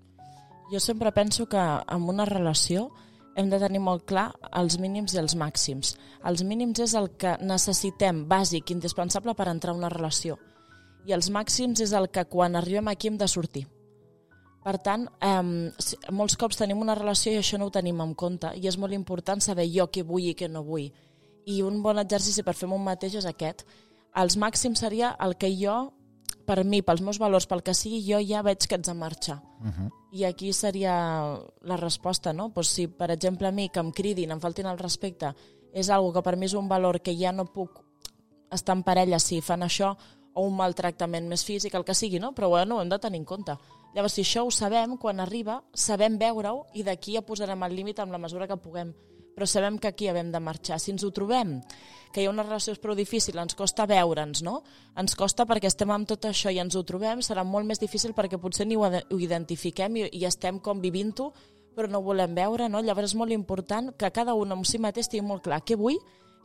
Jo 0.72 0.80
sempre 0.80 1.12
penso 1.12 1.46
que 1.46 1.58
en 1.58 2.08
una 2.08 2.24
relació 2.24 2.90
hem 3.36 3.50
de 3.50 3.58
tenir 3.58 3.80
molt 3.82 4.04
clar 4.08 4.30
els 4.54 4.78
mínims 4.80 5.14
i 5.14 5.20
els 5.20 5.34
màxims. 5.36 5.94
Els 6.24 6.42
mínims 6.46 6.80
és 6.80 6.94
el 6.98 7.10
que 7.18 7.36
necessitem, 7.42 8.24
bàsic, 8.30 8.70
indispensable 8.72 9.34
per 9.34 9.48
entrar 9.50 9.74
a 9.74 9.78
una 9.78 9.92
relació. 9.92 10.38
I 11.04 11.12
els 11.12 11.28
màxims 11.30 11.82
és 11.84 11.92
el 11.92 12.08
que 12.08 12.24
quan 12.30 12.56
arribem 12.56 12.88
aquí 12.88 13.10
hem 13.10 13.18
de 13.20 13.28
sortir. 13.28 13.66
Per 14.64 14.78
tant, 14.80 15.04
eh, 15.20 15.70
molts 16.10 16.38
cops 16.40 16.56
tenim 16.56 16.80
una 16.80 16.94
relació 16.94 17.32
i 17.32 17.36
això 17.42 17.58
no 17.58 17.66
ho 17.66 17.74
tenim 17.74 18.00
en 18.00 18.14
compte 18.14 18.54
i 18.56 18.66
és 18.66 18.78
molt 18.78 18.94
important 18.96 19.40
saber 19.40 19.66
jo 19.68 19.90
què 19.92 20.02
vull 20.02 20.30
i 20.30 20.34
què 20.34 20.48
no 20.48 20.62
vull. 20.64 20.88
I 21.44 21.60
un 21.62 21.82
bon 21.82 21.98
exercici 21.98 22.42
per 22.42 22.54
fer 22.54 22.70
un 22.70 22.84
mateix 22.84 23.18
és 23.20 23.26
aquest. 23.26 23.66
Els 24.16 24.38
màxims 24.38 24.80
seria 24.80 25.14
el 25.20 25.36
que 25.36 25.50
jo, 25.52 25.92
per 26.44 26.64
mi, 26.64 26.82
pels 26.82 27.02
meus 27.04 27.18
valors, 27.18 27.46
pel 27.50 27.62
que 27.64 27.74
sigui, 27.74 28.02
jo 28.06 28.20
ja 28.22 28.42
veig 28.44 28.66
que 28.68 28.78
ets 28.78 28.88
de 28.88 28.94
marxa. 28.94 29.40
Uh 29.60 29.66
-huh. 29.66 29.90
I 30.12 30.24
aquí 30.24 30.52
seria 30.52 31.40
la 31.62 31.76
resposta, 31.76 32.32
no? 32.32 32.52
Pues 32.52 32.68
si, 32.68 32.86
per 32.86 33.10
exemple, 33.10 33.48
a 33.48 33.52
mi 33.52 33.68
que 33.68 33.80
em 33.80 33.90
cridin, 33.90 34.30
em 34.30 34.40
faltin 34.40 34.66
el 34.66 34.78
respecte, 34.78 35.34
és 35.72 35.90
algo 35.90 36.12
que 36.12 36.22
per 36.22 36.36
mi 36.36 36.46
és 36.46 36.54
un 36.54 36.68
valor 36.68 37.00
que 37.00 37.16
ja 37.16 37.32
no 37.32 37.44
puc 37.46 37.82
estar 38.50 38.76
en 38.76 38.82
parella 38.82 39.18
si 39.18 39.40
fan 39.40 39.62
això, 39.62 39.96
o 40.34 40.42
un 40.42 40.56
maltractament 40.56 41.28
més 41.28 41.44
físic, 41.44 41.74
el 41.74 41.84
que 41.84 41.94
sigui, 41.94 42.18
no? 42.18 42.32
Però 42.34 42.48
bueno, 42.48 42.76
ho 42.76 42.82
hem 42.82 42.88
de 42.88 42.98
tenir 42.98 43.18
en 43.18 43.24
compte. 43.24 43.56
Llavors, 43.94 44.14
si 44.14 44.22
això 44.22 44.44
ho 44.44 44.50
sabem, 44.50 44.96
quan 44.96 45.20
arriba, 45.20 45.62
sabem 45.72 46.18
veure-ho 46.18 46.66
i 46.74 46.82
d'aquí 46.82 47.14
ja 47.14 47.22
posarem 47.22 47.62
el 47.62 47.76
límit 47.76 48.00
amb 48.00 48.12
la 48.12 48.18
mesura 48.18 48.48
que 48.48 48.56
puguem. 48.56 48.92
Però 49.34 49.46
sabem 49.50 49.78
que 49.78 49.90
aquí 49.90 50.08
hem 50.08 50.30
de 50.32 50.40
marxar. 50.40 50.78
Si 50.80 50.92
ens 50.94 51.04
ho 51.04 51.10
trobem, 51.10 51.56
que 52.14 52.22
hi 52.22 52.26
ha 52.28 52.32
una 52.32 52.44
relació 52.46 52.74
prou 52.78 52.94
difícil, 52.94 53.38
ens 53.42 53.56
costa 53.58 53.86
veure'ns, 53.90 54.44
no? 54.46 54.60
Ens 55.00 55.16
costa 55.18 55.46
perquè 55.50 55.66
estem 55.70 55.90
amb 55.90 56.06
tot 56.08 56.28
això 56.30 56.52
i 56.54 56.60
ens 56.62 56.76
ho 56.78 56.84
trobem, 56.86 57.22
serà 57.22 57.42
molt 57.44 57.66
més 57.66 57.82
difícil 57.82 58.14
perquè 58.14 58.38
potser 58.38 58.68
ni 58.70 58.78
ho, 58.78 58.86
ho 58.86 59.18
identifiquem 59.18 59.98
i, 59.98 60.06
i 60.12 60.22
estem 60.28 60.60
com 60.62 60.82
vivint-ho, 60.84 61.32
però 61.74 61.90
no 61.90 61.98
ho 61.98 62.06
volem 62.06 62.36
veure, 62.38 62.68
no? 62.70 62.82
Llavors 62.82 63.10
és 63.10 63.18
molt 63.18 63.34
important 63.34 63.90
que 63.98 64.12
cada 64.14 64.38
un 64.38 64.54
amb 64.54 64.68
si 64.68 64.78
mateix 64.78 65.10
tingui 65.10 65.26
molt 65.26 65.42
clar 65.48 65.64
què 65.66 65.74
vull, 65.80 65.98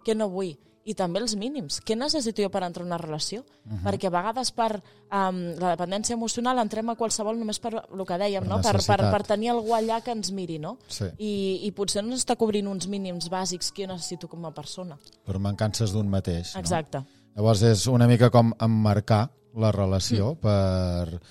què 0.06 0.18
no 0.18 0.32
vull 0.34 0.56
i 0.90 0.96
també 0.98 1.22
els 1.22 1.36
mínims. 1.38 1.80
Què 1.86 1.96
necessito 1.98 2.42
jo 2.42 2.50
per 2.50 2.64
entrar 2.66 2.86
en 2.86 2.90
una 2.90 2.98
relació? 2.98 3.42
Uh 3.42 3.74
-huh. 3.74 3.84
Perquè 3.86 4.08
a 4.08 4.14
vegades 4.16 4.52
per 4.52 4.72
um, 4.76 5.38
la 5.60 5.76
dependència 5.76 6.14
emocional 6.14 6.58
entrem 6.60 6.90
a 6.90 6.96
qualsevol 6.96 7.38
només 7.38 7.60
per 7.60 7.74
el 7.76 8.06
que 8.06 8.18
dèiem, 8.18 8.44
Per 8.44 8.50
no? 8.50 8.62
per, 8.62 8.78
per, 8.86 9.12
per 9.12 9.24
tenir 9.24 9.50
algú 9.50 9.74
allà 9.74 10.02
que 10.02 10.12
ens 10.12 10.32
miri, 10.32 10.60
no? 10.60 10.78
Sí. 10.88 11.06
I, 11.18 11.60
I 11.68 11.72
potser 11.72 12.04
no 12.04 12.16
està 12.16 12.36
cobrint 12.36 12.68
uns 12.68 12.88
mínims 12.88 13.30
bàsics 13.30 13.72
que 13.72 13.84
jo 13.84 13.94
necessito 13.94 14.28
com 14.28 14.46
a 14.46 14.52
persona. 14.52 14.98
Per 15.26 15.40
mancances 15.40 15.92
d'un 15.92 16.10
mateix. 16.10 16.56
No? 16.56 16.62
Exacte. 16.62 17.04
Llavors 17.36 17.62
és 17.62 17.88
una 17.88 18.08
mica 18.08 18.30
com 18.30 18.54
emmarcar 18.60 19.30
la 19.56 19.72
relació 19.72 20.34
mm. 20.34 20.40
per, 20.42 21.22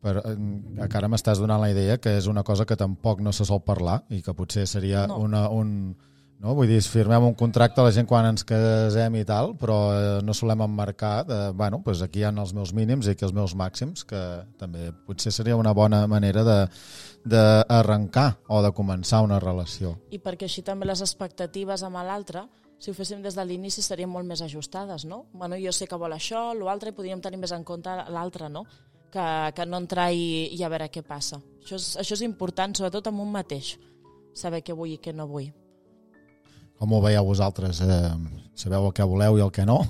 per, 0.00 0.16
eh, 0.18 0.88
que 0.88 0.96
ara 0.98 1.08
m'estàs 1.08 1.38
donant 1.40 1.60
la 1.60 1.70
idea 1.70 1.98
que 1.98 2.16
és 2.18 2.26
una 2.26 2.42
cosa 2.42 2.66
que 2.66 2.76
tampoc 2.76 3.20
no 3.20 3.32
se 3.32 3.44
sol 3.44 3.62
parlar 3.64 4.02
i 4.10 4.22
que 4.22 4.34
potser 4.34 4.66
seria 4.66 5.06
No. 5.06 5.18
una, 5.18 5.48
un... 5.48 5.96
No? 6.42 6.54
Vull 6.56 6.68
dir, 6.68 6.80
firmem 6.82 7.24
un 7.28 7.36
contracte 7.38 7.80
a 7.80 7.86
la 7.86 7.92
gent 7.94 8.08
quan 8.10 8.26
ens 8.28 8.44
casem 8.46 9.14
i 9.20 9.24
tal, 9.28 9.54
però 9.60 9.78
eh, 9.94 10.18
no 10.24 10.34
solem 10.36 10.64
emmarcar 10.66 11.14
de, 11.28 11.38
bueno, 11.56 11.80
pues 11.84 12.02
aquí 12.04 12.20
hi 12.20 12.26
ha 12.28 12.32
els 12.34 12.52
meus 12.56 12.74
mínims 12.76 13.06
i 13.06 13.14
aquí 13.14 13.24
els 13.26 13.34
meus 13.36 13.54
màxims, 13.56 14.04
que 14.08 14.20
també 14.60 14.90
potser 15.06 15.32
seria 15.32 15.56
una 15.56 15.72
bona 15.72 16.06
manera 16.10 16.44
de 16.44 16.58
d'arrencar 17.24 18.34
o 18.52 18.58
de 18.60 18.70
començar 18.76 19.22
una 19.24 19.38
relació. 19.40 19.94
I 20.12 20.18
perquè 20.20 20.44
així 20.44 20.60
també 20.60 20.84
les 20.84 21.00
expectatives 21.00 21.80
amb 21.86 22.02
l'altre, 22.04 22.44
si 22.78 22.90
ho 22.90 22.94
féssim 22.94 23.22
des 23.24 23.32
de 23.32 23.44
l'inici, 23.48 23.80
serien 23.80 24.10
molt 24.12 24.28
més 24.28 24.42
ajustades, 24.44 25.06
no? 25.08 25.24
Bueno, 25.32 25.56
jo 25.56 25.72
sé 25.72 25.88
que 25.88 25.96
vol 25.96 26.12
això, 26.12 26.50
l'altre, 26.58 26.92
i 26.92 26.96
podríem 26.96 27.22
tenir 27.24 27.40
més 27.40 27.54
en 27.56 27.64
compte 27.64 27.94
l'altre, 28.12 28.50
no? 28.52 28.66
Que, 29.14 29.24
que 29.56 29.64
no 29.64 29.80
entrar 29.80 30.10
i, 30.12 30.50
i 30.52 30.60
a 30.60 30.68
veure 30.68 30.90
què 30.92 31.00
passa. 31.06 31.40
Això 31.62 31.78
és, 31.80 31.90
això 32.02 32.18
és 32.18 32.24
important, 32.26 32.76
sobretot 32.76 33.08
amb 33.08 33.24
un 33.24 33.32
mateix, 33.32 33.78
saber 34.36 34.60
què 34.66 34.76
vull 34.76 34.98
i 34.98 35.00
què 35.00 35.14
no 35.16 35.30
vull. 35.30 35.48
Com 36.78 36.92
ho 36.92 37.02
veieu 37.04 37.24
vosaltres? 37.24 37.80
Eh, 37.80 38.14
sabeu 38.58 38.88
el 38.88 38.96
que 38.96 39.06
voleu 39.06 39.38
i 39.38 39.44
el 39.44 39.52
que 39.54 39.66
no? 39.66 39.82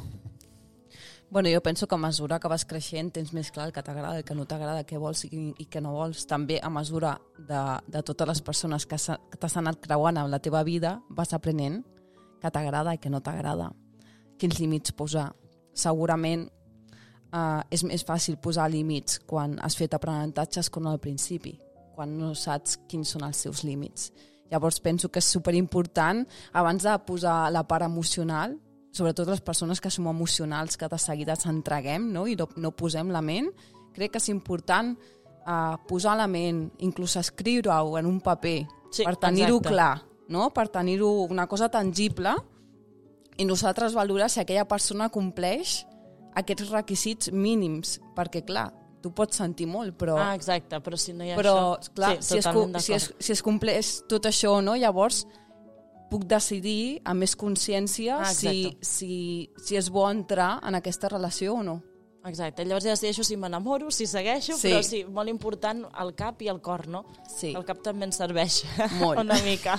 Bueno, 1.34 1.48
jo 1.50 1.60
penso 1.60 1.88
que 1.88 1.94
a 1.96 1.98
mesura 1.98 2.38
que 2.38 2.46
vas 2.46 2.62
creixent 2.62 3.08
tens 3.10 3.32
més 3.34 3.48
clar 3.50 3.64
el 3.66 3.72
que 3.74 3.82
t'agrada, 3.82 4.20
el 4.20 4.24
que 4.24 4.36
no 4.38 4.44
t'agrada, 4.46 4.84
què 4.86 5.00
vols 5.02 5.24
i, 5.26 5.48
i 5.58 5.64
què 5.66 5.80
no 5.82 5.90
vols. 5.96 6.28
També 6.30 6.60
a 6.62 6.70
mesura 6.70 7.16
de, 7.38 7.62
de 7.90 8.02
totes 8.06 8.28
les 8.28 8.42
persones 8.46 8.86
que 8.86 8.94
t'has 8.94 9.56
anat 9.58 9.80
creuant 9.82 10.20
en 10.20 10.30
la 10.30 10.38
teva 10.38 10.62
vida 10.62 11.00
vas 11.10 11.34
aprenent 11.34 11.80
què 12.38 12.52
t'agrada 12.54 12.94
i 12.94 13.00
què 13.02 13.10
no 13.10 13.18
t'agrada, 13.18 13.72
quins 14.38 14.60
límits 14.60 14.94
posar. 14.94 15.32
Segurament 15.74 16.46
eh, 16.46 17.62
és 17.74 17.82
més 17.82 18.06
fàcil 18.06 18.38
posar 18.38 18.68
límits 18.70 19.18
quan 19.26 19.58
has 19.58 19.74
fet 19.80 19.96
aprenentatges 19.98 20.70
com 20.70 20.86
al 20.86 21.00
principi, 21.02 21.56
quan 21.96 22.14
no 22.20 22.30
saps 22.38 22.78
quins 22.86 23.10
són 23.16 23.26
els 23.26 23.42
seus 23.42 23.64
límits. 23.66 24.12
Llavors 24.52 24.80
penso 24.84 25.10
que 25.10 25.22
és 25.22 25.30
superimportant, 25.30 26.24
abans 26.52 26.84
de 26.84 26.94
posar 27.06 27.50
la 27.52 27.64
part 27.66 27.86
emocional, 27.86 28.58
sobretot 28.94 29.28
les 29.28 29.42
persones 29.42 29.80
que 29.80 29.90
som 29.90 30.06
emocionals, 30.06 30.76
que 30.78 30.88
de 30.88 30.98
seguida 30.98 31.34
ens 31.34 31.48
entreguem 31.50 32.12
no? 32.12 32.28
i 32.30 32.36
no, 32.38 32.46
no 32.56 32.70
posem 32.76 33.10
la 33.10 33.22
ment, 33.24 33.50
crec 33.94 34.14
que 34.14 34.22
és 34.22 34.30
important 34.30 34.94
uh, 34.94 35.74
posar 35.88 36.14
la 36.20 36.28
ment, 36.30 36.68
inclús 36.86 37.16
escriure-ho 37.18 37.98
en 37.98 38.10
un 38.10 38.20
paper, 38.22 38.60
Sí, 38.94 39.02
per 39.02 39.16
tenir-ho 39.18 39.58
clar, 39.58 40.04
no? 40.30 40.52
per 40.54 40.68
tenir-ho 40.70 41.08
una 41.26 41.48
cosa 41.50 41.66
tangible 41.66 42.36
i 43.36 43.46
nosaltres 43.48 43.96
valorar 43.96 44.28
si 44.30 44.38
aquella 44.38 44.68
persona 44.70 45.08
compleix 45.10 45.80
aquests 46.38 46.70
requisits 46.70 47.32
mínims, 47.34 47.98
perquè 48.14 48.44
clar, 48.46 48.68
tu 49.04 49.12
pots 49.12 49.36
sentir 49.40 49.68
molt, 49.68 49.94
però 50.00 50.16
Ah, 50.18 50.32
exacte, 50.34 50.80
però 50.80 50.96
si 51.00 51.12
no 51.12 51.24
hi 51.26 51.34
ha 51.34 51.38
però, 51.38 51.54
això... 51.76 51.92
clar, 51.94 52.14
sí, 52.22 52.40
si, 52.40 52.40
es, 52.40 52.84
si, 52.84 52.92
es, 52.96 53.08
si 53.20 53.32
es 53.36 53.42
compleix 53.44 53.98
tot 54.10 54.26
això 54.30 54.56
o 54.58 54.62
no, 54.64 54.74
llavors 54.80 55.26
puc 56.10 56.24
decidir 56.30 57.00
amb 57.04 57.24
més 57.24 57.34
consciència 57.36 58.20
Ah, 58.22 58.30
si, 58.32 58.76
si, 58.80 59.50
si 59.60 59.76
és 59.80 59.88
bo 59.90 60.04
entrar 60.10 60.56
en 60.64 60.76
aquesta 60.78 61.10
relació 61.12 61.56
o 61.60 61.62
no. 61.66 61.80
Exacte, 62.24 62.64
llavors 62.64 62.86
ja 62.86 62.94
decideixo 62.94 63.24
si 63.26 63.36
m'enamoro, 63.36 63.90
si 63.92 64.06
segueixo, 64.08 64.54
Sí. 64.56 64.70
però 64.70 64.80
sí, 64.86 65.02
molt 65.04 65.28
important 65.28 65.82
el 66.00 66.14
cap 66.16 66.40
i 66.40 66.48
el 66.48 66.62
cor, 66.64 66.86
no? 66.88 67.04
Sí. 67.28 67.50
El 67.52 67.66
cap 67.68 67.82
també 67.84 68.06
ens 68.08 68.16
serveix 68.16 68.62
Molt. 69.00 69.20
una 69.24 69.36
mica. 69.44 69.76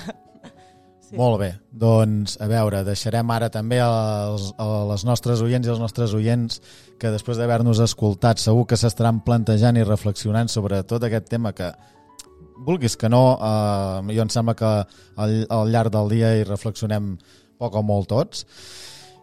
Sí. 1.05 1.13
Molt 1.19 1.37
bé, 1.37 1.51
doncs 1.69 2.39
a 2.41 2.47
veure, 2.49 2.79
deixarem 2.87 3.29
ara 3.29 3.51
també 3.53 3.77
als, 3.83 4.47
a 4.57 4.65
les 4.89 5.03
nostres 5.05 5.43
oients 5.45 5.67
i 5.67 5.69
els 5.69 5.81
nostres 5.81 6.15
oients 6.17 6.57
que 6.97 7.11
després 7.13 7.37
d'haver-nos 7.37 7.81
escoltat 7.83 8.41
segur 8.41 8.63
que 8.65 8.79
s'estaran 8.79 9.19
plantejant 9.25 9.77
i 9.77 9.85
reflexionant 9.85 10.49
sobre 10.49 10.81
tot 10.89 11.05
aquest 11.05 11.29
tema 11.29 11.53
que 11.53 11.69
vulguis 12.65 12.97
que 12.97 13.11
no, 13.11 13.37
eh, 13.37 14.15
jo 14.15 14.25
em 14.25 14.33
sembla 14.33 14.57
que 14.57 14.71
al, 14.73 15.37
al 15.45 15.69
llarg 15.69 15.93
del 15.93 16.09
dia 16.15 16.33
hi 16.39 16.43
reflexionem 16.47 17.13
poc 17.61 17.77
o 17.77 17.85
molt 17.85 18.09
tots 18.09 18.45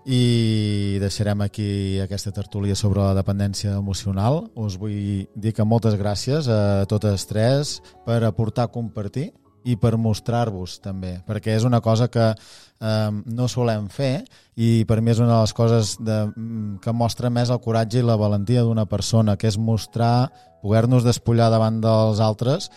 i 0.06 0.98
deixarem 1.02 1.42
aquí 1.44 1.98
aquesta 2.02 2.32
tertúlia 2.34 2.74
sobre 2.74 3.02
la 3.02 3.14
dependència 3.14 3.76
emocional. 3.78 4.44
Us 4.54 4.78
vull 4.78 5.28
dir 5.34 5.52
que 5.54 5.66
moltes 5.66 5.94
gràcies 5.98 6.48
a 6.50 6.86
totes 6.90 7.26
tres 7.30 7.78
per 8.06 8.22
aportar 8.26 8.66
a 8.66 8.74
compartir 8.74 9.30
i 9.64 9.76
per 9.80 9.96
mostrar-vos 10.00 10.78
també, 10.82 11.16
perquè 11.26 11.56
és 11.56 11.66
una 11.68 11.80
cosa 11.80 12.08
que 12.10 12.32
eh, 12.32 13.10
no 13.10 13.48
solem 13.48 13.88
fer 13.92 14.24
i 14.56 14.84
per 14.88 15.00
mi 15.00 15.12
és 15.12 15.20
una 15.22 15.36
de 15.36 15.40
les 15.40 15.54
coses 15.56 15.96
de, 16.00 16.18
mm, 16.30 16.80
que 16.82 16.94
mostra 16.96 17.30
més 17.30 17.50
el 17.50 17.60
coratge 17.62 18.00
i 18.00 18.06
la 18.06 18.18
valentia 18.20 18.64
d'una 18.66 18.86
persona, 18.86 19.36
que 19.36 19.48
és 19.48 19.58
mostrar, 19.58 20.32
poder-nos 20.62 21.06
despullar 21.06 21.50
davant 21.50 21.80
dels 21.82 22.20
altres 22.20 22.70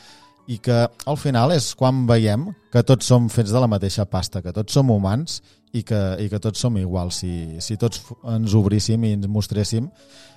i 0.48 0.60
que 0.62 0.86
al 0.86 1.18
final 1.18 1.52
és 1.56 1.74
quan 1.78 2.06
veiem 2.06 2.52
que 2.72 2.84
tots 2.86 3.08
som 3.10 3.30
fets 3.34 3.54
de 3.54 3.62
la 3.62 3.70
mateixa 3.70 4.06
pasta, 4.06 4.44
que 4.46 4.54
tots 4.54 4.74
som 4.74 4.92
humans 4.94 5.42
i 5.74 5.82
que, 5.84 6.02
i 6.22 6.30
que 6.30 6.40
tots 6.40 6.62
som 6.62 6.78
iguals. 6.78 7.24
Si, 7.24 7.58
si 7.60 7.78
tots 7.82 8.04
ens 8.32 8.54
obríssim 8.58 9.04
i 9.04 9.16
ens 9.18 9.28
mostréssim, 9.32 9.90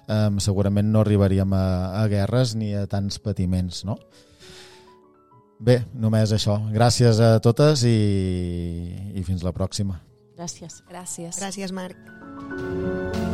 eh, 0.09 0.31
segurament 0.43 0.89
no 0.93 1.05
arribaríem 1.05 1.53
a, 1.53 1.67
a 2.01 2.07
guerres 2.11 2.57
ni 2.57 2.73
a 2.75 2.87
tants 2.91 3.21
patiments, 3.23 3.85
no? 3.85 3.99
Bé, 5.59 5.81
només 5.95 6.33
això. 6.35 6.59
Gràcies 6.75 7.19
a 7.21 7.39
totes 7.43 7.83
i, 7.89 7.97
i 9.19 9.25
fins 9.27 9.43
la 9.47 9.55
pròxima. 9.57 9.99
Gràcies. 10.39 10.83
Gràcies. 10.91 11.41
Gràcies, 11.43 11.75
Marc. 11.75 13.27